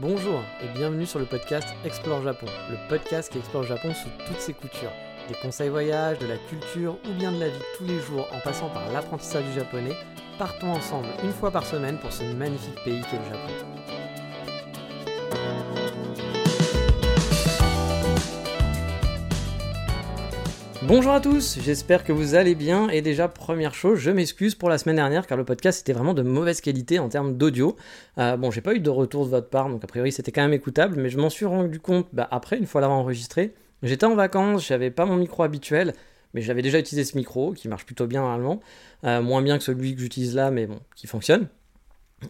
[0.00, 4.40] Bonjour et bienvenue sur le podcast Explore Japon, le podcast qui explore Japon sous toutes
[4.40, 4.92] ses coutures.
[5.28, 8.40] Des conseils voyage, de la culture ou bien de la vie tous les jours en
[8.40, 9.94] passant par l'apprentissage du japonais,
[10.38, 13.99] partons ensemble une fois par semaine pour ce magnifique pays qu'est le Japon.
[20.92, 24.68] Bonjour à tous, j'espère que vous allez bien et déjà première chose, je m'excuse pour
[24.68, 27.76] la semaine dernière car le podcast était vraiment de mauvaise qualité en termes d'audio.
[28.18, 30.42] Euh, bon, j'ai pas eu de retour de votre part donc a priori c'était quand
[30.42, 33.54] même écoutable, mais je m'en suis rendu compte bah, après une fois l'avoir enregistré.
[33.84, 35.94] J'étais en vacances, j'avais pas mon micro habituel,
[36.34, 38.58] mais j'avais déjà utilisé ce micro qui marche plutôt bien normalement,
[39.04, 41.46] euh, moins bien que celui que j'utilise là, mais bon, qui fonctionne.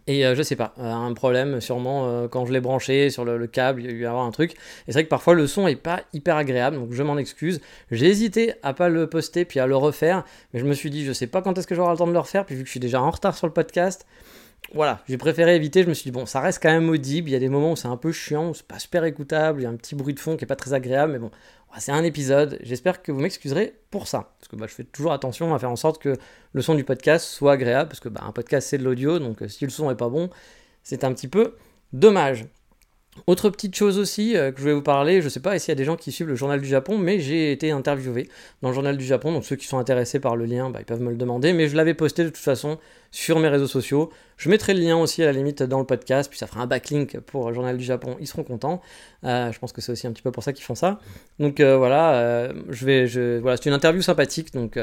[0.06, 3.24] Et euh, je sais pas, euh, un problème sûrement euh, quand je l'ai branché sur
[3.24, 4.52] le, câble, il y a eu avoir un truc.
[4.52, 7.60] Et c'est vrai que parfois le son est pas hyper agréable, donc je m'en excuse.
[7.90, 11.04] J'ai hésité à pas le poster puis à le refaire, mais je me suis dit
[11.04, 12.68] je sais pas quand est-ce que j'aurai le temps de le refaire, puis vu que
[12.68, 14.06] je suis déjà en retard sur le podcast,
[14.74, 15.82] voilà, j'ai préféré éviter.
[15.82, 17.28] Je me suis dit bon, ça reste quand même audible.
[17.28, 19.60] Il y a des moments où c'est un peu chiant, où c'est pas super écoutable,
[19.60, 21.30] il y a un petit bruit de fond qui est pas très agréable, mais bon,
[21.78, 22.58] c'est un épisode.
[22.62, 24.34] J'espère que vous m'excuserez pour ça.
[24.38, 26.16] Parce que bah, je fais toujours attention à faire en sorte que
[26.52, 27.88] le son du podcast soit agréable.
[27.88, 29.18] Parce que bah, un podcast, c'est de l'audio.
[29.18, 30.30] Donc euh, si le son est pas bon,
[30.82, 31.54] c'est un petit peu
[31.92, 32.46] dommage.
[33.26, 35.72] Autre petite chose aussi euh, que je voulais vous parler, je sais pas s'il y
[35.72, 38.28] a des gens qui suivent le journal du Japon, mais j'ai été interviewé
[38.62, 40.84] dans le journal du Japon, donc ceux qui sont intéressés par le lien, bah, ils
[40.84, 42.78] peuvent me le demander, mais je l'avais posté de toute façon
[43.10, 44.10] sur mes réseaux sociaux.
[44.40, 46.66] Je mettrai le lien aussi à la limite dans le podcast, puis ça fera un
[46.66, 48.80] backlink pour journal du Japon, ils seront contents.
[49.24, 50.98] Euh, je pense que c'est aussi un petit peu pour ça qu'ils font ça.
[51.38, 54.78] Donc euh, voilà, je vais, voilà, c'est une interview sympathique, donc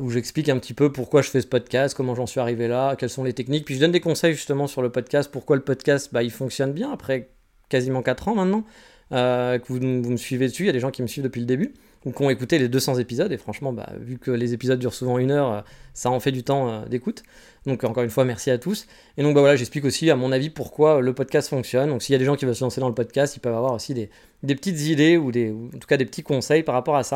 [0.00, 2.94] où j'explique un petit peu pourquoi je fais ce podcast, comment j'en suis arrivé là,
[2.94, 5.62] quelles sont les techniques, puis je donne des conseils justement sur le podcast, pourquoi le
[5.62, 7.30] podcast, bah, il fonctionne bien après
[7.68, 8.62] quasiment 4 ans maintenant, euh,
[9.10, 10.64] que vous, me suivez dessus.
[10.64, 12.58] Il y a des gens qui me suivent depuis le début, ou qui ont écouté
[12.58, 13.30] les 200 épisodes.
[13.32, 15.60] Et franchement, bah, vu que les épisodes durent souvent une heure, euh,
[15.92, 17.22] ça en fait du temps euh, d'écoute.
[17.66, 18.86] Donc encore une fois, merci à tous.
[19.18, 21.90] Et donc bah, voilà, j'explique aussi à mon avis pourquoi le podcast fonctionne.
[21.90, 23.54] Donc s'il y a des gens qui veulent se lancer dans le podcast, ils peuvent
[23.54, 24.08] avoir aussi des,
[24.42, 27.15] petites idées ou, ou en tout cas des petits conseils par rapport à ça.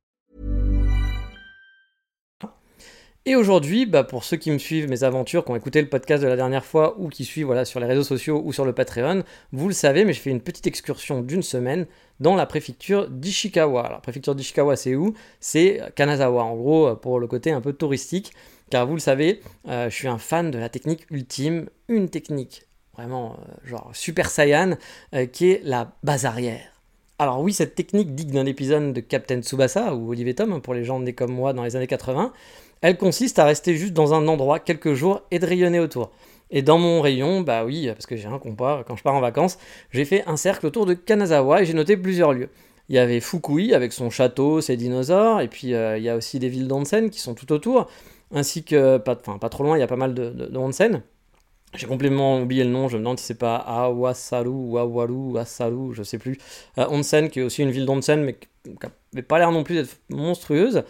[3.27, 6.23] Et aujourd'hui, bah pour ceux qui me suivent mes aventures, qui ont écouté le podcast
[6.23, 8.73] de la dernière fois ou qui suivent voilà, sur les réseaux sociaux ou sur le
[8.73, 11.85] Patreon, vous le savez, mais je fais une petite excursion d'une semaine
[12.19, 13.89] dans la préfecture d'Ishikawa.
[13.91, 15.13] La préfecture d'Ishikawa, c'est où?
[15.39, 18.33] C'est Kanazawa, en gros, pour le côté un peu touristique.
[18.71, 22.63] Car vous le savez, euh, je suis un fan de la technique ultime, une technique
[22.93, 24.77] vraiment euh, genre super saiyan,
[25.13, 26.71] euh, qui est la base arrière.
[27.19, 30.73] Alors oui, cette technique digne d'un épisode de Captain Tsubasa ou Olivier Tom, hein, pour
[30.73, 32.33] les gens nés comme moi dans les années 80,
[32.81, 36.11] elle consiste à rester juste dans un endroit quelques jours et de rayonner autour.
[36.49, 39.21] Et dans mon rayon, bah oui, parce que j'ai un compas, quand je pars en
[39.21, 39.57] vacances,
[39.91, 42.49] j'ai fait un cercle autour de Kanazawa et j'ai noté plusieurs lieux.
[42.89, 46.17] Il y avait Fukui avec son château, ses dinosaures, et puis euh, il y a
[46.17, 47.87] aussi des villes d'onsen qui sont tout autour,
[48.33, 50.33] ainsi que, pas, enfin pas trop loin, il y a pas mal de.
[51.73, 55.93] J'ai complètement oublié le nom, je me demande si c'est pas Awasaru ou Awaru Asaru,
[55.93, 56.37] je sais plus.
[56.77, 59.75] Euh, onsen, qui est aussi une ville d'onsen, mais qui n'avait pas l'air non plus
[59.75, 60.83] d'être monstrueuse.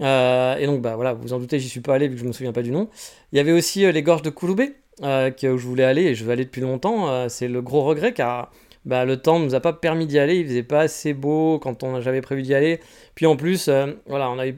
[0.00, 2.26] Euh, et donc, bah voilà, vous en doutez, j'y suis pas allé vu que je
[2.26, 2.88] me souviens pas du nom.
[3.32, 6.14] Il y avait aussi euh, les gorges de Kouloubé, euh, où je voulais aller et
[6.14, 7.28] je veux aller depuis longtemps.
[7.28, 8.50] c'est le gros regret car
[8.84, 10.36] bah, le temps ne nous a pas permis d'y aller.
[10.36, 12.80] Il faisait pas assez beau quand on j'avais prévu d'y aller.
[13.14, 13.68] Puis en plus,
[14.06, 14.56] voilà, on a eu,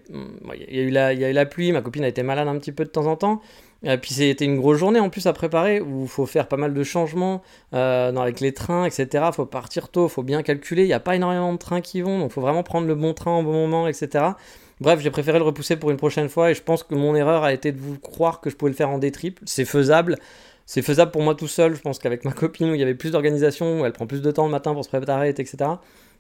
[0.69, 1.73] il y a eu la, y a eu la pluie.
[1.73, 3.41] Ma copine a été malade un petit peu de temps en temps.
[3.83, 6.59] Et puis c'était une grosse journée en plus à préparer où il faut faire pas
[6.59, 9.31] mal de changements avec les trains, etc.
[9.33, 10.85] Faut partir tôt, faut bien calculer.
[10.85, 13.15] Il n'y a pas énormément de trains qui vont, donc faut vraiment prendre le bon
[13.15, 14.35] train au bon moment, etc.
[14.81, 17.45] Bref, j'ai préféré le repousser pour une prochaine fois et je pense que mon erreur
[17.45, 19.39] a été de vous croire que je pouvais le faire en D-trip.
[19.45, 20.17] C'est faisable.
[20.65, 21.75] C'est faisable pour moi tout seul.
[21.75, 24.23] Je pense qu'avec ma copine où il y avait plus d'organisation, où elle prend plus
[24.23, 25.57] de temps le matin pour se préparer, etc.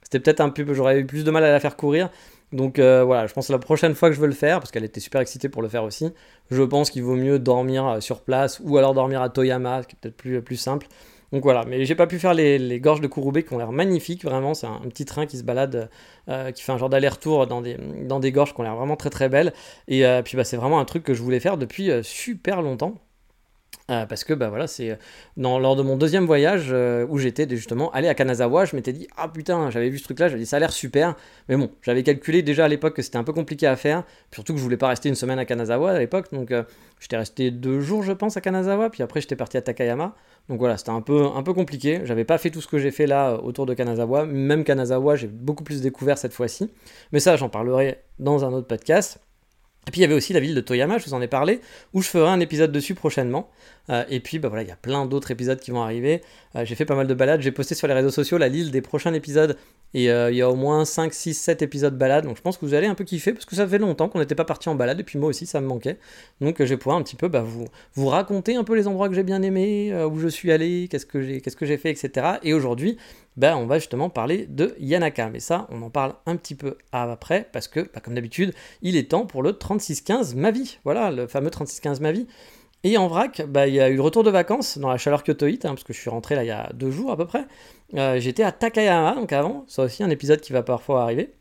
[0.02, 2.10] C'était peut-être un peu, j'aurais eu plus de mal à la faire courir.
[2.52, 4.72] Donc euh, voilà, je pense que la prochaine fois que je veux le faire, parce
[4.72, 6.12] qu'elle était super excitée pour le faire aussi,
[6.50, 9.86] je pense qu'il vaut mieux dormir euh, sur place ou alors dormir à Toyama, ce
[9.86, 10.86] qui est peut-être plus, plus simple.
[11.32, 14.24] Donc voilà, mais j'ai pas pu faire les, gorges de Kouroubé qui ont l'air magnifiques,
[14.24, 14.54] vraiment.
[14.54, 15.88] C'est un, petit train qui se balade,
[16.28, 19.28] euh, qui fait un genre d'aller-retour dans des, gorges qui ont l'air vraiment très très
[19.28, 19.52] belles.
[19.86, 22.62] Et euh, puis bah, c'est vraiment un truc que je voulais faire depuis euh, super
[22.62, 22.94] longtemps.
[23.90, 24.96] Euh, parce que bah voilà, c'est
[25.36, 29.08] lors de mon deuxième voyage euh, où j'étais justement allé à Kanazawa, je m'étais dit
[29.16, 31.16] ah putain, j'avais vu ce truc là, j'avais dit ça a l'air super,
[31.48, 34.52] mais bon, j'avais calculé déjà à l'époque que c'était un peu compliqué à faire, surtout
[34.52, 36.62] que je voulais pas rester une semaine à Kanazawa à l'époque, donc euh,
[37.00, 40.14] j'étais resté deux jours je pense à Kanazawa, puis après j'étais parti à Takayama,
[40.48, 42.92] donc voilà, c'était un peu un peu compliqué, j'avais pas fait tout ce que j'ai
[42.92, 46.70] fait là autour de Kanazawa, même Kanazawa j'ai beaucoup plus découvert cette fois-ci,
[47.10, 49.20] mais ça j'en parlerai dans un autre podcast.
[49.88, 51.60] Et puis il y avait aussi la ville de Toyama, je vous en ai parlé,
[51.94, 53.50] où je ferai un épisode dessus prochainement.
[53.88, 56.22] Euh, et puis bah voilà, il y a plein d'autres épisodes qui vont arriver.
[56.54, 58.70] Euh, j'ai fait pas mal de balades, j'ai posté sur les réseaux sociaux la liste
[58.70, 59.56] des prochains épisodes.
[59.92, 62.24] Et euh, il y a au moins 5, 6, 7 épisodes balades.
[62.24, 64.20] Donc je pense que vous allez un peu kiffer parce que ça fait longtemps qu'on
[64.20, 65.00] n'était pas parti en balade.
[65.00, 65.98] Et puis moi aussi, ça me manquait.
[66.40, 69.08] Donc je vais pouvoir un petit peu bah, vous, vous raconter un peu les endroits
[69.08, 71.90] que j'ai bien aimés, où je suis allé, qu'est-ce que j'ai qu'est-ce que j'ai fait,
[71.90, 72.34] etc.
[72.42, 72.98] Et aujourd'hui,
[73.40, 75.30] bah, on va justement parler de Yanaka.
[75.30, 78.96] Mais ça, on en parle un petit peu après parce que, bah, comme d'habitude, il
[78.96, 80.78] est temps pour le 3615 Ma vie.
[80.84, 82.26] Voilà, le fameux 3615 Ma vie.
[82.84, 85.22] Et en vrac, bah, il y a eu le retour de vacances dans la chaleur
[85.22, 87.26] kyotoïte, hein, parce que je suis rentré là il y a deux jours à peu
[87.26, 87.46] près.
[87.94, 91.32] Euh, j'étais à Takayama, donc avant, ça aussi un épisode qui va parfois arriver.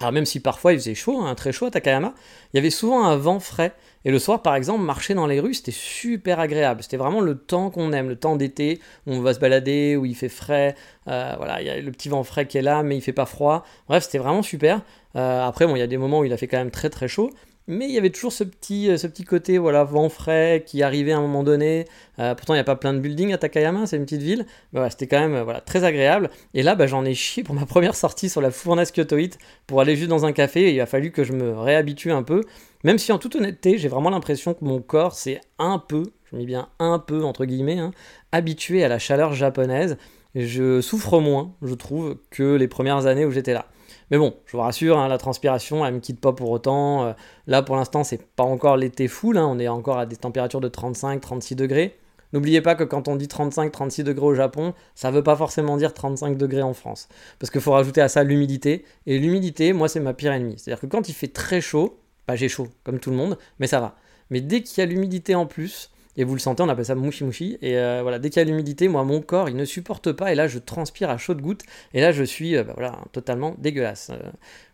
[0.00, 2.14] Alors même si parfois il faisait chaud, hein, très chaud à Takayama,
[2.52, 3.74] il y avait souvent un vent frais.
[4.06, 6.82] Et le soir, par exemple, marcher dans les rues, c'était super agréable.
[6.82, 10.06] C'était vraiment le temps qu'on aime, le temps d'été, où on va se balader, où
[10.06, 10.74] il fait frais.
[11.06, 13.12] Euh, voilà, il y a le petit vent frais qui est là, mais il fait
[13.12, 13.62] pas froid.
[13.88, 14.80] Bref, c'était vraiment super.
[15.16, 16.88] Euh, après, bon, il y a des moments où il a fait quand même très
[16.88, 17.30] très chaud
[17.66, 20.82] mais il y avait toujours ce petit, euh, ce petit côté voilà, vent frais qui
[20.82, 21.84] arrivait à un moment donné.
[22.18, 24.44] Euh, pourtant, il n'y a pas plein de buildings à Takayama, c'est une petite ville.
[24.72, 26.30] Mais voilà, c'était quand même voilà, très agréable.
[26.54, 29.80] Et là, bah, j'en ai chié pour ma première sortie sur la fournaise kyotoïte pour
[29.80, 30.74] aller juste dans un café.
[30.74, 32.42] Il a fallu que je me réhabitue un peu.
[32.82, 36.36] Même si en toute honnêteté, j'ai vraiment l'impression que mon corps s'est un peu, je
[36.36, 37.92] mets bien un peu entre guillemets, hein,
[38.32, 39.96] habitué à la chaleur japonaise.
[40.34, 43.66] Je souffre moins, je trouve, que les premières années où j'étais là.
[44.10, 47.04] Mais bon, je vous rassure, hein, la transpiration, elle me quitte pas pour autant.
[47.04, 47.12] Euh,
[47.46, 49.38] là, pour l'instant, c'est pas encore l'été full.
[49.38, 51.96] Hein, on est encore à des températures de 35-36 degrés.
[52.32, 55.94] N'oubliez pas que quand on dit 35-36 degrés au Japon, ça veut pas forcément dire
[55.94, 57.08] 35 degrés en France.
[57.38, 58.84] Parce qu'il faut rajouter à ça l'humidité.
[59.06, 60.54] Et l'humidité, moi, c'est ma pire ennemie.
[60.58, 61.98] C'est-à-dire que quand il fait très chaud,
[62.28, 63.96] bah j'ai chaud, comme tout le monde, mais ça va.
[64.30, 65.90] Mais dès qu'il y a l'humidité en plus,
[66.20, 67.56] et vous le sentez, on appelle ça mouchi mouchi.
[67.62, 70.30] Et euh, voilà, dès qu'il y a l'humidité, moi, mon corps, il ne supporte pas.
[70.30, 71.62] Et là, je transpire à chaudes gouttes.
[71.94, 74.10] Et là, je suis euh, bah, voilà, totalement dégueulasse.
[74.10, 74.18] Euh,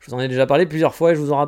[0.01, 1.47] je vous en ai déjà parlé plusieurs fois et je vous en,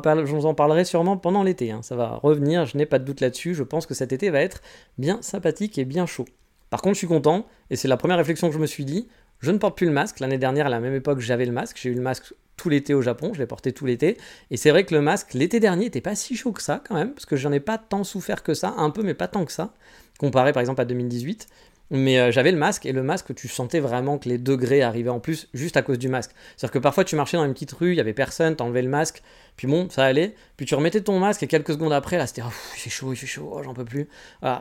[0.53, 1.71] parlerai sûrement pendant l'été.
[1.71, 1.81] Hein.
[1.81, 3.53] Ça va revenir, je n'ai pas de doute là-dessus.
[3.53, 4.61] Je pense que cet été va être
[4.97, 6.25] bien sympathique et bien chaud.
[6.69, 7.45] Par contre, je suis content.
[7.69, 9.09] Et c'est la première réflexion que je me suis dit.
[9.41, 10.21] Je ne porte plus le masque.
[10.21, 11.77] L'année dernière, à la même époque, j'avais le masque.
[11.81, 14.17] J'ai eu le masque tout l'été au Japon, je l'ai porté tout l'été.
[14.51, 16.95] Et c'est vrai que le masque, l'été dernier, n'était pas si chaud que ça quand
[16.95, 19.45] même, parce que j'en ai pas tant souffert que ça, un peu, mais pas tant
[19.45, 19.73] que ça
[20.19, 21.47] comparé par exemple à 2018.
[21.91, 25.09] Mais euh, j'avais le masque et le masque, tu sentais vraiment que les degrés arrivaient
[25.09, 26.29] en plus juste à cause du masque.
[26.55, 28.89] C'est-à-dire que parfois tu marchais dans une petite rue, il y avait personne, t'enlevais le
[28.89, 29.23] masque,
[29.55, 30.35] puis bon, ça allait.
[30.55, 33.11] Puis tu remettais ton masque et quelques secondes après, là c'était oh, il fait chaud,
[33.11, 34.07] il fait chaud, oh, j'en peux plus.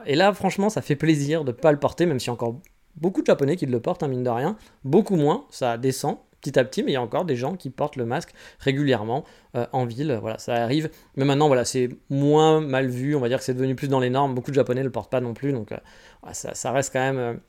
[0.06, 2.60] Et là, franchement, ça fait plaisir de pas le porter, même a encore
[2.96, 4.56] beaucoup de Japonais qui le portent, hein, mine de rien.
[4.84, 7.70] Beaucoup moins, ça descend petit à petit, mais il y a encore des gens qui
[7.70, 9.24] portent le masque régulièrement
[9.56, 10.18] euh, en ville.
[10.20, 10.90] Voilà, ça arrive.
[11.16, 13.14] Mais maintenant, voilà, c'est moins mal vu.
[13.14, 14.34] On va dire que c'est devenu plus dans les normes.
[14.34, 15.52] Beaucoup de Japonais ne le portent pas non plus.
[15.52, 15.78] Donc, euh,
[16.32, 17.40] ça, reste quand même.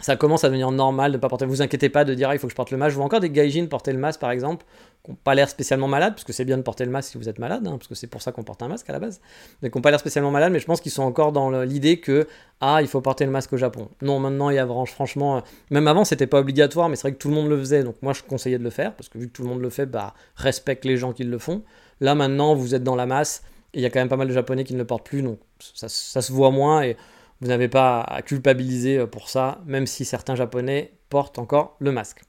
[0.00, 1.46] Ça commence à devenir normal de ne pas porter.
[1.46, 2.90] Vous inquiétez pas de dire ah, il faut que je porte le masque.
[2.90, 4.66] Je vois encore des gaijins porter le masque par exemple,
[5.04, 7.18] qui n'ont pas l'air spécialement malades, parce que c'est bien de porter le masque si
[7.18, 9.00] vous êtes malade, hein, parce que c'est pour ça qu'on porte un masque à la
[9.00, 9.20] base,
[9.60, 11.98] mais qui n'ont pas l'air spécialement malades, mais je pense qu'ils sont encore dans l'idée
[11.98, 12.28] que
[12.60, 13.88] ah il faut porter le masque au Japon.
[14.00, 15.40] Non, maintenant il y a franchement, euh,
[15.70, 17.96] même avant c'était pas obligatoire, mais c'est vrai que tout le monde le faisait, donc
[18.02, 19.86] moi je conseillais de le faire, parce que vu que tout le monde le fait,
[19.86, 21.62] bah respecte les gens qui le font.
[22.00, 23.42] Là maintenant vous êtes dans la masse,
[23.74, 25.38] il y a quand même pas mal de Japonais qui ne le portent plus, donc
[25.58, 26.96] ça, ça se voit moins et
[27.42, 31.90] vous n'avez pas à culpabiliser euh, pour ça, même si certains Japonais portent encore le
[31.90, 32.20] masque.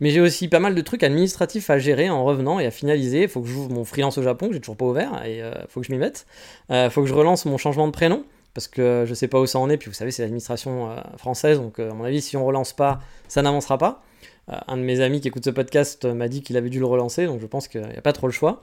[0.00, 3.22] Mais j'ai aussi pas mal de trucs administratifs à gérer en revenant et à finaliser.
[3.22, 5.42] Il faut que j'ouvre mon freelance au Japon, que j'ai toujours pas ouvert, et il
[5.42, 6.26] euh, faut que je m'y mette.
[6.70, 8.24] Il euh, faut que je relance mon changement de prénom,
[8.54, 11.58] parce que je sais pas où ça en est, puis vous savez, c'est l'administration française,
[11.58, 14.02] donc à mon avis, si on relance pas, ça n'avancera pas.
[14.48, 17.26] Un de mes amis qui écoute ce podcast m'a dit qu'il avait dû le relancer,
[17.26, 18.62] donc je pense qu'il n'y a pas trop le choix.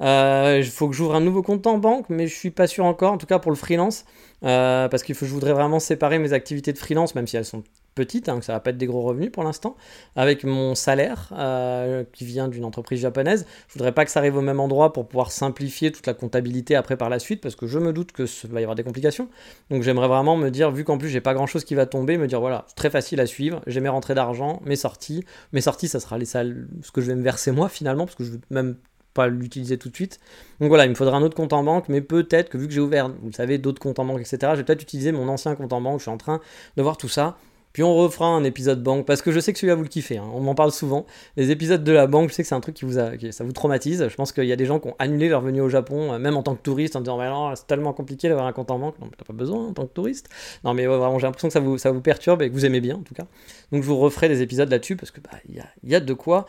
[0.00, 3.12] Il faut que j'ouvre un nouveau compte en banque, mais je suis pas sûr encore,
[3.12, 4.04] en tout cas pour le freelance.
[4.42, 7.64] Euh, parce que je voudrais vraiment séparer mes activités de freelance, même si elles sont
[7.96, 9.76] petites, hein, que ça va pas être des gros revenus pour l'instant,
[10.14, 13.46] avec mon salaire euh, qui vient d'une entreprise japonaise.
[13.66, 16.76] Je voudrais pas que ça arrive au même endroit pour pouvoir simplifier toute la comptabilité
[16.76, 18.84] après par la suite, parce que je me doute que ça va y avoir des
[18.84, 19.28] complications.
[19.70, 22.18] Donc j'aimerais vraiment me dire, vu qu'en plus j'ai pas grand chose qui va tomber,
[22.18, 23.62] me dire voilà, très facile à suivre.
[23.66, 27.08] J'ai mes rentrées d'argent, mes sorties, mes sorties, ça sera les salles, ce que je
[27.08, 28.76] vais me verser moi finalement, parce que je veux même
[29.16, 30.20] pas l'utiliser tout de suite.
[30.60, 32.72] Donc voilà, il me faudra un autre compte en banque, mais peut-être que vu que
[32.72, 35.26] j'ai ouvert, vous le savez, d'autres comptes en banque, etc., je vais peut-être utiliser mon
[35.28, 35.98] ancien compte en banque.
[35.98, 36.40] Je suis en train
[36.76, 37.38] de voir tout ça.
[37.76, 40.16] Puis on refera un épisode banque, parce que je sais que celui-là vous le kiffez,
[40.16, 40.24] hein.
[40.32, 41.04] on m'en parle souvent.
[41.36, 43.10] Les épisodes de la banque, je sais que c'est un truc qui vous a,
[43.52, 44.08] traumatise.
[44.08, 46.18] Je pense qu'il y a des gens qui ont annulé leur venue au Japon, euh,
[46.18, 48.70] même en tant que touriste, en disant mais non, c'est tellement compliqué d'avoir un compte
[48.70, 48.98] en banque.
[48.98, 50.30] Non, t'as pas besoin en tant que touriste.
[50.64, 52.80] Non, mais vraiment, j'ai l'impression que ça vous, ça vous perturbe et que vous aimez
[52.80, 53.26] bien en tout cas.
[53.72, 56.14] Donc je vous referai des épisodes là-dessus, parce que bah, il a, y a de
[56.14, 56.46] quoi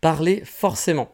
[0.00, 1.10] parler forcément.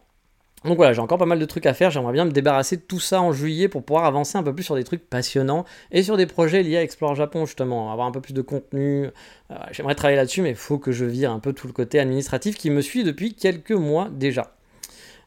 [0.64, 1.90] Donc voilà, j'ai encore pas mal de trucs à faire.
[1.90, 4.64] J'aimerais bien me débarrasser de tout ça en juillet pour pouvoir avancer un peu plus
[4.64, 8.10] sur des trucs passionnants et sur des projets liés à Explore Japon, justement, avoir un
[8.12, 9.06] peu plus de contenu.
[9.50, 12.56] Euh, j'aimerais travailler là-dessus, mais faut que je vire un peu tout le côté administratif
[12.56, 14.57] qui me suit depuis quelques mois déjà.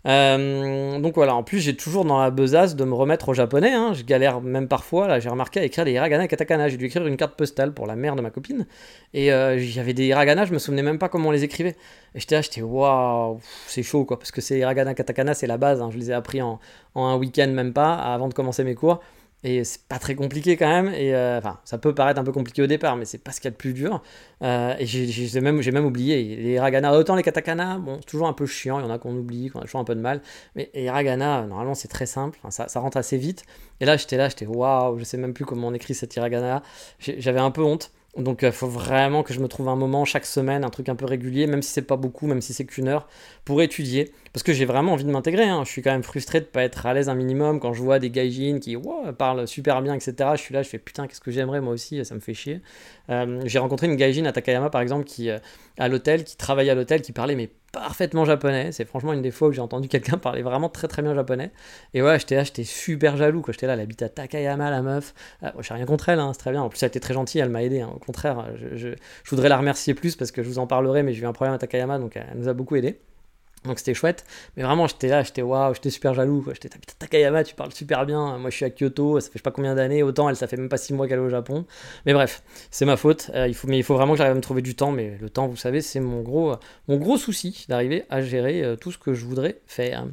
[0.08, 3.72] Euh, donc voilà, en plus j'ai toujours dans la besace de me remettre au japonais,
[3.72, 3.94] hein.
[3.94, 6.86] je galère même parfois, là j'ai remarqué à écrire des hiragana et katakana, j'ai dû
[6.86, 8.66] écrire une carte postale pour la mère de ma copine,
[9.14, 11.76] et euh, j'avais des hiragana, je me souvenais même pas comment on les écrivait,
[12.16, 15.58] et j'étais là, j'étais waouh, c'est chaud quoi, parce que c'est hiragana katakana c'est la
[15.58, 15.90] base, hein.
[15.92, 16.60] je les ai appris en
[16.96, 19.02] un week-end même pas, avant de commencer mes cours,
[19.44, 20.94] et c'est pas très compliqué quand même.
[20.94, 23.42] Et euh, enfin, ça peut paraître un peu compliqué au départ, mais c'est pas ce
[23.42, 24.02] qu'il y a de plus dur.
[24.44, 26.94] Euh, et j'ai même, oublié les hiragana.
[26.94, 28.80] Autant les katakana, bon, c'est toujours un peu chiant.
[28.80, 30.22] Il y en a qu'on oublie, qu'on a toujours un peu de mal.
[30.56, 32.40] Mais les hiragana, normalement, c'est très simple.
[32.50, 33.44] ça, ça, rentre assez vite.
[33.80, 36.62] Et là, j'étais là, j'étais waouh, je sais même plus comment on écrit cette hiragana.
[37.00, 37.92] J'avais un peu honte.
[38.18, 40.90] Donc il euh, faut vraiment que je me trouve un moment chaque semaine, un truc
[40.90, 43.08] un peu régulier, même si c'est pas beaucoup, même si c'est qu'une heure,
[43.46, 44.12] pour étudier.
[44.34, 45.46] Parce que j'ai vraiment envie de m'intégrer.
[45.46, 45.64] Hein.
[45.66, 48.00] Je suis quand même frustré de pas être à l'aise un minimum quand je vois
[48.00, 48.76] des gaijins qui
[49.18, 50.32] parlent super bien, etc.
[50.34, 52.62] Je suis là, je fais putain, qu'est-ce que j'aimerais moi aussi, ça me fait chier.
[53.10, 55.40] Euh, j'ai rencontré une gaijin à Takayama par exemple qui euh,
[55.78, 58.72] à l'hôtel, qui travaillait à l'hôtel, qui parlait mais parfaitement japonais.
[58.72, 61.52] C'est franchement une des fois où j'ai entendu quelqu'un parler vraiment très très bien japonais.
[61.94, 63.44] Et ouais, j'étais j'étais super jaloux.
[63.48, 65.14] J'étais là, elle habite à Takayama, la meuf.
[65.42, 66.62] Ah, j'ai rien contre elle, hein, c'est très bien.
[66.62, 67.82] En plus, elle était très gentille, elle m'a aidé.
[67.82, 67.92] Hein.
[67.96, 68.96] Au contraire, je, je,
[69.30, 71.54] voudrais la remercier plus parce que je vous en parlerai, mais j'ai eu un problème
[71.56, 73.00] à Takayama, donc elle nous a beaucoup aidé.
[73.66, 74.26] Donc c'était chouette,
[74.58, 76.44] mais vraiment j'étais là, j'étais waouh, j'étais super jaloux.
[76.54, 78.38] J'étais putain Takayama, tu parles super bien.
[78.38, 80.58] Moi je suis à Kyoto, ça fait je pas combien d'années, autant elle, ça fait
[80.58, 81.66] même pas 6 mois qu'elle est au Japon.
[82.06, 83.32] Mais bref, c'est ma faute.
[83.36, 84.92] Euh, il faut, mais il faut vraiment que j'arrive à me trouver du temps.
[84.92, 86.56] Mais le temps, vous savez, c'est mon gros,
[86.88, 90.06] mon gros souci d'arriver à gérer euh, tout ce que je voudrais faire.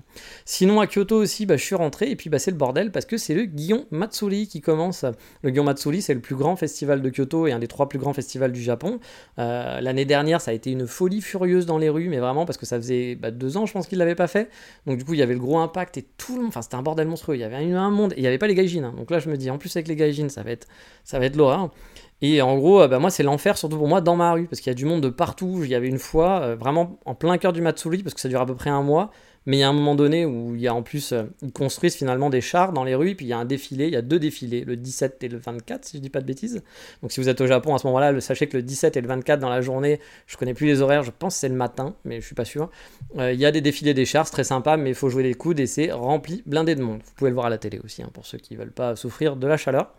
[0.44, 3.06] Sinon à Kyoto aussi, bah, je suis rentré et puis bah, c'est le bordel parce
[3.06, 5.04] que c'est le Gion Matsuri qui commence.
[5.42, 7.98] Le Gion Matsuri, c'est le plus grand festival de Kyoto et un des trois plus
[7.98, 9.00] grands festivals du Japon.
[9.38, 12.58] Euh, l'année dernière, ça a été une folie furieuse dans les rues, mais vraiment parce
[12.58, 14.50] que ça faisait bah, deux ans, je pense qu'il l'avait pas fait.
[14.86, 16.76] Donc du coup, il y avait le gros impact et tout le monde, enfin c'était
[16.76, 17.36] un bordel monstrueux.
[17.36, 18.84] Il y avait un, monde et il n'y avait pas les gaijins.
[18.84, 18.94] Hein.
[18.96, 20.66] Donc là, je me dis, en plus avec les gaijins, ça va être,
[21.04, 21.70] ça va être l'horreur.
[22.20, 24.70] Et en gros, bah, moi, c'est l'enfer, surtout pour moi, dans ma rue, parce qu'il
[24.70, 25.60] y a du monde de partout.
[25.62, 28.28] Il y avait une fois, euh, vraiment en plein cœur du Matsuri, parce que ça
[28.28, 29.10] dure à peu près un mois.
[29.48, 31.52] Mais il y a un moment donné où il y a en plus, euh, ils
[31.52, 33.96] construisent finalement des chars dans les rues, puis il y a un défilé, il y
[33.96, 36.62] a deux défilés, le 17 et le 24, si je dis pas de bêtises.
[37.00, 39.08] Donc si vous êtes au Japon à ce moment-là, sachez que le 17 et le
[39.08, 42.20] 24 dans la journée, je connais plus les horaires, je pense c'est le matin, mais
[42.20, 42.68] je suis pas sûr.
[43.16, 45.22] Euh, il y a des défilés des chars, c'est très sympa, mais il faut jouer
[45.22, 47.00] les coudes et c'est rempli, blindé de monde.
[47.02, 49.36] Vous pouvez le voir à la télé aussi, hein, pour ceux qui veulent pas souffrir
[49.36, 49.94] de la chaleur.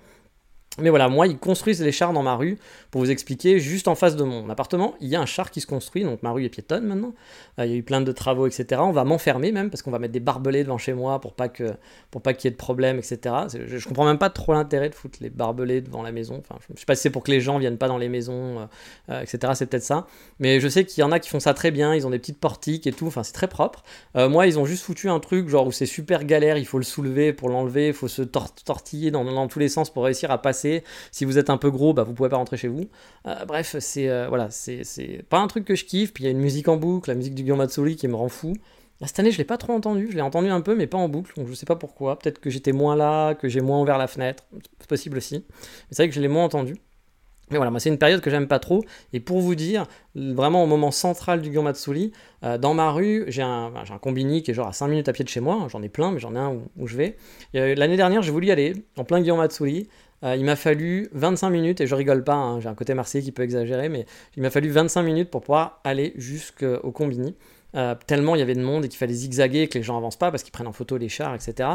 [0.81, 2.57] Mais voilà, moi, ils construisent les chars dans ma rue.
[2.91, 5.61] Pour vous expliquer, juste en face de mon appartement, il y a un char qui
[5.61, 6.03] se construit.
[6.03, 7.13] Donc ma rue est piétonne maintenant.
[7.59, 8.81] Euh, il y a eu plein de travaux, etc.
[8.83, 11.49] On va m'enfermer même parce qu'on va mettre des barbelés devant chez moi pour pas
[11.49, 11.73] que
[12.11, 13.35] pour pas qu'il y ait de problème, etc.
[13.67, 16.39] Je, comprends même pas trop l'intérêt de foutre les barbelés devant la maison.
[16.39, 18.59] Enfin, je sais pas si c'est pour que les gens viennent pas dans les maisons,
[18.59, 18.65] euh,
[19.09, 19.53] euh, etc.
[19.55, 20.07] C'est peut-être ça.
[20.39, 21.93] Mais je sais qu'il y en a qui font ça très bien.
[21.93, 23.07] Ils ont des petites portiques et tout.
[23.07, 23.83] Enfin, c'est très propre.
[24.15, 26.57] moi, ils ont juste foutu un truc genre où c'est super galère.
[26.57, 27.87] Il faut le soulever pour l'enlever.
[27.87, 30.68] Il faut se tortiller dans, dans tous les sens pour réussir à passer.
[31.11, 32.85] Si vous êtes un peu gros, bah, vous pouvez pas rentrer chez vous.
[33.27, 36.13] Euh, bref, c'est euh, voilà, c'est pas un truc que je kiffe.
[36.13, 38.29] Puis il y a une musique en boucle, la musique du Guillaume qui me rend
[38.29, 38.53] fou.
[39.05, 40.07] cette année, je l'ai pas trop entendu.
[40.09, 41.33] Je l'ai entendu un peu, mais pas en boucle.
[41.35, 42.19] Donc je sais pas pourquoi.
[42.19, 44.43] Peut-être que j'étais moins là, que j'ai moins ouvert la fenêtre.
[44.79, 45.45] C'est possible aussi.
[45.49, 46.75] Mais c'est vrai que je l'ai moins entendu.
[47.51, 48.83] Mais voilà, moi c'est une période que j'aime pas trop.
[49.13, 52.11] Et pour vous dire, vraiment au moment central du Gyomatsuri,
[52.43, 55.13] euh, dans ma rue, j'ai un, un, combini qui est genre à 5 minutes à
[55.13, 55.67] pied de chez moi.
[55.69, 57.17] J'en ai plein, mais j'en ai un où, je vais.
[57.53, 59.87] L'année dernière, j'ai voulu y aller, en plein Gyomatsuri.
[60.23, 63.23] Euh, il m'a fallu 25 minutes, et je rigole pas, hein, j'ai un côté marseillais
[63.23, 67.35] qui peut exagérer, mais il m'a fallu 25 minutes pour pouvoir aller jusqu'au Combini.
[67.75, 70.17] Euh, tellement il y avait de monde et qu'il fallait zigzaguer, que les gens avancent
[70.17, 71.69] pas parce qu'ils prennent en photo les chars, etc.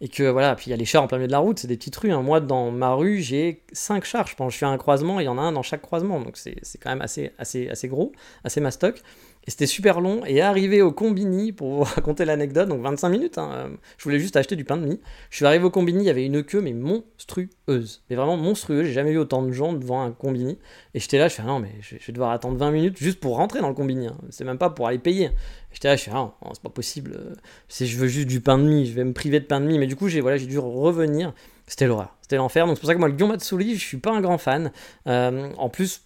[0.00, 1.58] Et que voilà, puis il y a les chars en plein milieu de la route,
[1.58, 2.12] c'est des petites rues.
[2.12, 2.22] Hein.
[2.22, 4.52] Moi, dans ma rue, j'ai 5 chars, je pense.
[4.52, 6.90] Je fais un croisement, il y en a un dans chaque croisement, donc c'est quand
[6.90, 8.12] même assez, assez, assez gros,
[8.44, 9.02] assez mastoc.
[9.48, 10.26] Et c'était super long.
[10.26, 14.36] Et arrivé au combini, pour vous raconter l'anecdote, donc 25 minutes, hein, je voulais juste
[14.36, 15.00] acheter du pain de mie.
[15.30, 18.02] Je suis arrivé au combini, il y avait une queue, mais monstrueuse.
[18.10, 18.84] Mais vraiment monstrueuse.
[18.86, 20.58] J'ai jamais vu autant de gens devant un combini.
[20.92, 23.20] Et j'étais là, je fais, ah non, mais je vais devoir attendre 20 minutes juste
[23.20, 24.08] pour rentrer dans le combini.
[24.08, 24.18] Hein.
[24.28, 25.30] C'est même pas pour aller payer.
[25.72, 27.36] J'étais je fais, ah, c'est pas possible.
[27.68, 29.66] Si je veux juste du pain de mie, je vais me priver de pain de
[29.66, 29.78] mie.
[29.78, 31.34] Mais du coup, j'ai voilà, dû revenir.
[31.66, 32.16] C'était l'horreur.
[32.22, 32.66] C'était l'enfer.
[32.66, 34.72] Donc c'est pour ça que moi, le Gyon Matsuri, je suis pas un grand fan.
[35.06, 36.02] Euh, en plus,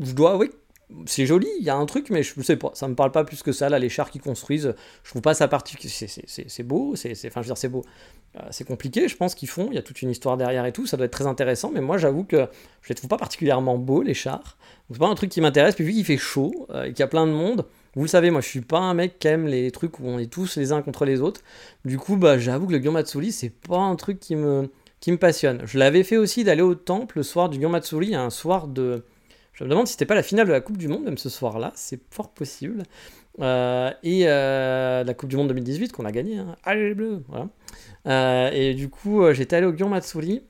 [0.00, 0.50] je dois avouer
[1.06, 3.24] c'est joli, il y a un truc, mais je sais pas, ça me parle pas
[3.24, 3.68] plus que ça.
[3.68, 5.88] Là, les chars qu'ils construisent, je trouve pas ça particulier.
[5.88, 7.84] C'est beau, c'est, enfin, beau.
[8.36, 9.68] Euh, c'est compliqué, je pense qu'ils font.
[9.70, 10.86] Il y a toute une histoire derrière et tout.
[10.86, 12.46] Ça doit être très intéressant, mais moi, j'avoue que
[12.82, 14.56] je les trouve pas particulièrement beaux, les chars.
[14.90, 15.74] C'est pas un truc qui m'intéresse.
[15.74, 18.08] Puis vu qu'il fait chaud euh, et qu'il y a plein de monde, vous le
[18.08, 20.56] savez, moi, je suis pas un mec qui aime les trucs où on est tous
[20.56, 21.40] les uns contre les autres.
[21.84, 24.68] Du coup, bah, j'avoue que le Gyomatsuri, c'est pas un truc qui me,
[25.18, 25.62] passionne.
[25.64, 29.04] Je l'avais fait aussi d'aller au temple le soir du Gyomatsuri, un soir de
[29.56, 31.30] je me demande si c'était pas la finale de la Coupe du Monde, même ce
[31.30, 32.82] soir-là, c'est fort possible.
[33.40, 36.56] Euh, et euh, la Coupe du Monde 2018 qu'on a gagné, hein.
[36.62, 37.22] allez les bleus.
[38.06, 40.42] Euh, et du coup, j'étais allé au Gyon Matsuri.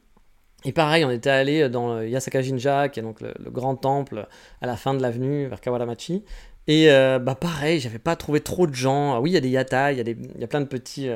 [0.65, 4.27] Et pareil, on était allé dans Yasaka Jinja, qui est donc le, grand temple
[4.61, 6.25] à la fin de l'avenue vers Kawaramachi.
[6.69, 9.15] Et bah pareil, j'avais pas trouvé trop de gens.
[9.15, 10.67] Ah oui, il y a des yata, il y, a il y a plein de
[10.67, 11.09] petits,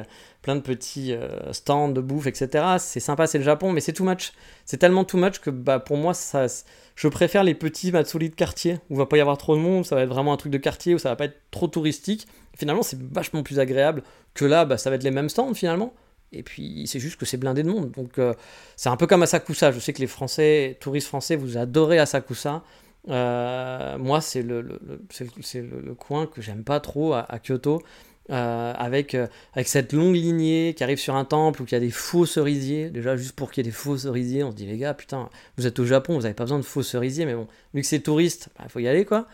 [0.42, 1.12] plein de petits
[1.50, 2.76] stands de bouffe, etc.
[2.78, 4.32] C'est sympa, c'est le Japon, mais c'est too much.
[4.64, 6.46] C'est tellement too much que bah, pour moi, ça,
[7.00, 9.60] je préfère les petits Matsuri de quartier, où il va pas y avoir trop de
[9.60, 11.66] monde, ça va être vraiment un truc de quartier, où ça va pas être trop
[11.66, 12.28] touristique.
[12.54, 14.02] Finalement, c'est vachement plus agréable
[14.34, 15.94] que là, bah, ça va être les mêmes stands finalement.
[16.32, 17.90] Et puis, c'est juste que c'est blindé de monde.
[17.92, 18.34] Donc, euh,
[18.76, 19.72] c'est un peu comme Asakusa.
[19.72, 22.62] Je sais que les Français, touristes français, vous adorez Asakusa.
[23.08, 27.82] Euh, moi, c'est le, le, coin que j'aime pas trop à Kyoto.
[28.30, 31.74] Euh, avec, euh, avec cette longue lignée qui arrive sur un temple où il y
[31.74, 32.88] a des faux cerisiers.
[32.90, 35.28] Déjà, juste pour qu'il y ait des faux cerisiers, on se dit, les gars, putain,
[35.56, 37.86] vous êtes au Japon, vous n'avez pas besoin de faux cerisiers, mais bon, vu que
[37.88, 39.26] c'est touriste, il bah, faut y aller, quoi.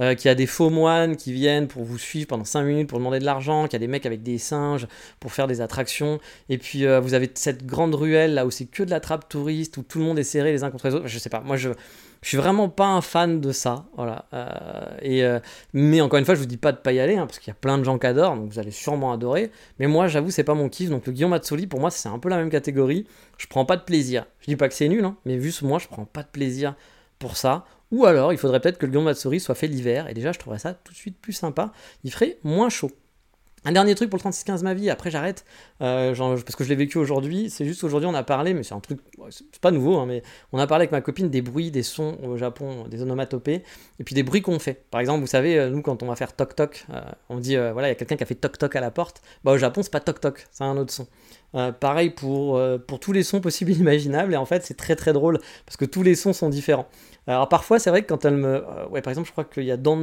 [0.00, 2.88] Euh, qu'il y a des faux moines qui viennent pour vous suivre pendant 5 minutes
[2.88, 4.88] pour demander de l'argent, qu'il y a des mecs avec des singes
[5.20, 8.82] pour faire des attractions, et puis vous avez cette grande ruelle là où c'est que
[8.82, 11.06] de la trappe touriste, où tout le monde est serré les uns contre les autres.
[11.06, 11.70] Je sais pas, moi je,
[12.22, 14.26] je suis vraiment pas un fan de ça, voilà.
[14.34, 14.50] Euh,
[15.00, 15.40] et, euh,
[15.72, 17.48] mais encore une fois, je vous dis pas de pas y aller, hein, parce qu'il
[17.48, 19.50] y a plein de gens qui adorent, donc vous allez sûrement adorer.
[19.78, 20.90] Mais moi, j'avoue, c'est pas mon kiff.
[20.90, 23.06] Donc le Guillaume Matsoli, pour moi, c'est un peu la même catégorie.
[23.38, 24.26] Je prends pas de plaisir.
[24.40, 26.28] Je dis pas que c'est nul, hein, mais vu ce moi, je prends pas de
[26.28, 26.74] plaisir
[27.18, 27.64] pour ça.
[27.90, 30.38] Ou alors, il faudrait peut-être que le Guillaume Matsuri soit fait l'hiver, et déjà, je
[30.38, 31.72] trouverais ça tout de suite plus sympa.
[32.04, 32.90] Il ferait moins chaud.
[33.66, 35.44] Un dernier truc pour le 3615 ma vie, après j'arrête,
[35.82, 38.72] euh, parce que je l'ai vécu aujourd'hui, c'est juste aujourd'hui on a parlé, mais c'est
[38.72, 41.70] un truc, c'est pas nouveau, hein, mais on a parlé avec ma copine des bruits,
[41.70, 43.62] des sons au Japon, des onomatopées,
[43.98, 44.84] et puis des bruits qu'on fait.
[44.90, 47.56] Par exemple, vous savez, euh, nous quand on va faire toc toc, euh, on dit,
[47.56, 49.58] voilà, il y a quelqu'un qui a fait toc toc à la porte, bah au
[49.58, 51.06] Japon c'est pas toc toc, c'est un autre son.
[51.72, 55.12] pareil pour, pour tous les sons possibles et imaginables, et en fait c'est très très
[55.12, 56.88] drôle, parce que tous les sons sont différents.
[57.26, 58.64] Alors parfois c'est vrai que quand elle me...
[58.88, 59.98] ouais par exemple je crois qu'il y a don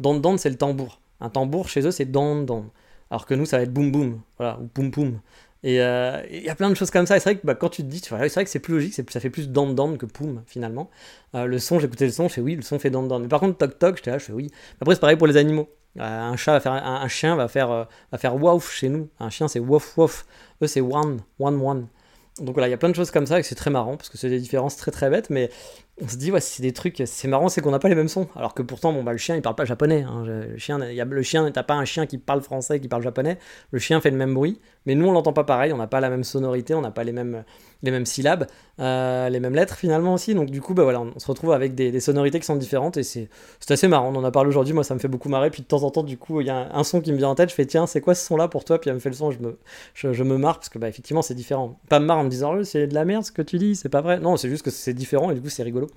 [0.00, 1.00] don c'est le tambour.
[1.20, 2.70] Un tambour chez eux c'est don don
[3.10, 5.20] alors que nous, ça va être boum boum, voilà, ou poum poum.
[5.64, 7.16] Et euh, il y a plein de choses comme ça.
[7.16, 8.94] Et c'est vrai que bah, quand tu te dis, c'est vrai que c'est plus logique,
[8.94, 10.90] ça fait plus dan dan que poum finalement.
[11.34, 13.22] Euh, le son, j'écoutais le son, je fais oui, le son fait dan dan.
[13.22, 14.50] Mais par contre, toc toc, j'étais là, je fais oui.
[14.80, 15.68] Après, c'est pareil pour les animaux.
[15.98, 19.08] Euh, un chat va faire, un, chien va faire, va faire chez nous.
[19.18, 20.26] Un chien, c'est wouf wouf.
[20.62, 21.88] Eux, c'est one, one, one.
[22.40, 24.08] Donc voilà, il y a plein de choses comme ça et c'est très marrant parce
[24.08, 25.50] que c'est des différences très très bêtes, mais
[26.00, 28.08] on se dit, ouais, c'est des trucs, c'est marrant, c'est qu'on n'a pas les mêmes
[28.08, 28.28] sons.
[28.36, 30.02] Alors que pourtant, bon, bah, le chien, il parle pas japonais.
[30.02, 30.24] Hein.
[30.24, 33.02] Le chien, y a, le chien, t'as pas un chien qui parle français, qui parle
[33.02, 33.38] japonais.
[33.72, 35.72] Le chien fait le même bruit, mais nous, on l'entend pas pareil.
[35.72, 37.44] On n'a pas la même sonorité, on n'a pas les mêmes,
[38.04, 38.46] syllabes,
[38.80, 40.34] euh, les mêmes lettres finalement aussi.
[40.34, 43.02] Donc du coup, bah voilà, on se retrouve avec des, sonorités qui sont différentes et
[43.02, 43.28] c'est
[43.68, 44.12] assez marrant.
[44.14, 44.74] On en a parlé aujourd'hui.
[44.74, 45.50] Moi, ça me fait beaucoup marrer.
[45.50, 47.28] Puis de temps en temps, du coup, il y a un, son qui me vient
[47.28, 47.50] en tête.
[47.50, 48.80] Je fais tiens, c'est quoi ce son-là pour toi?
[48.80, 49.32] Puis elle me fait le son.
[49.32, 49.58] Je me,
[49.94, 51.80] je, marre parce que bah effectivement, c'est différent.
[51.88, 53.74] Pas me marre en me disant oh, c'est de la merde ce que tu dis,
[53.74, 54.20] c'est pas vrai.
[54.20, 55.87] Non, c'est juste que c'est différent et du coup, c'est rigolo.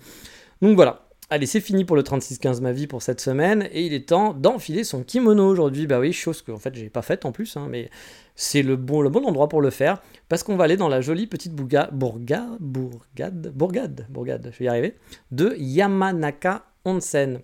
[0.62, 1.08] Donc voilà.
[1.34, 4.34] Allez, c'est fini pour le 36-15 ma vie pour cette semaine, et il est temps
[4.34, 5.88] d'enfiler son kimono aujourd'hui.
[5.88, 7.90] Bah oui, chose que en fait j'ai pas faite en plus, hein, mais
[8.36, 11.54] c'est le bon, endroit pour le faire, parce qu'on va aller dans la jolie petite
[11.54, 14.96] bourga, bourgade, bourgade, bourgade, bourgade, je vais y arriver,
[15.32, 17.40] de Yamanaka Onsen.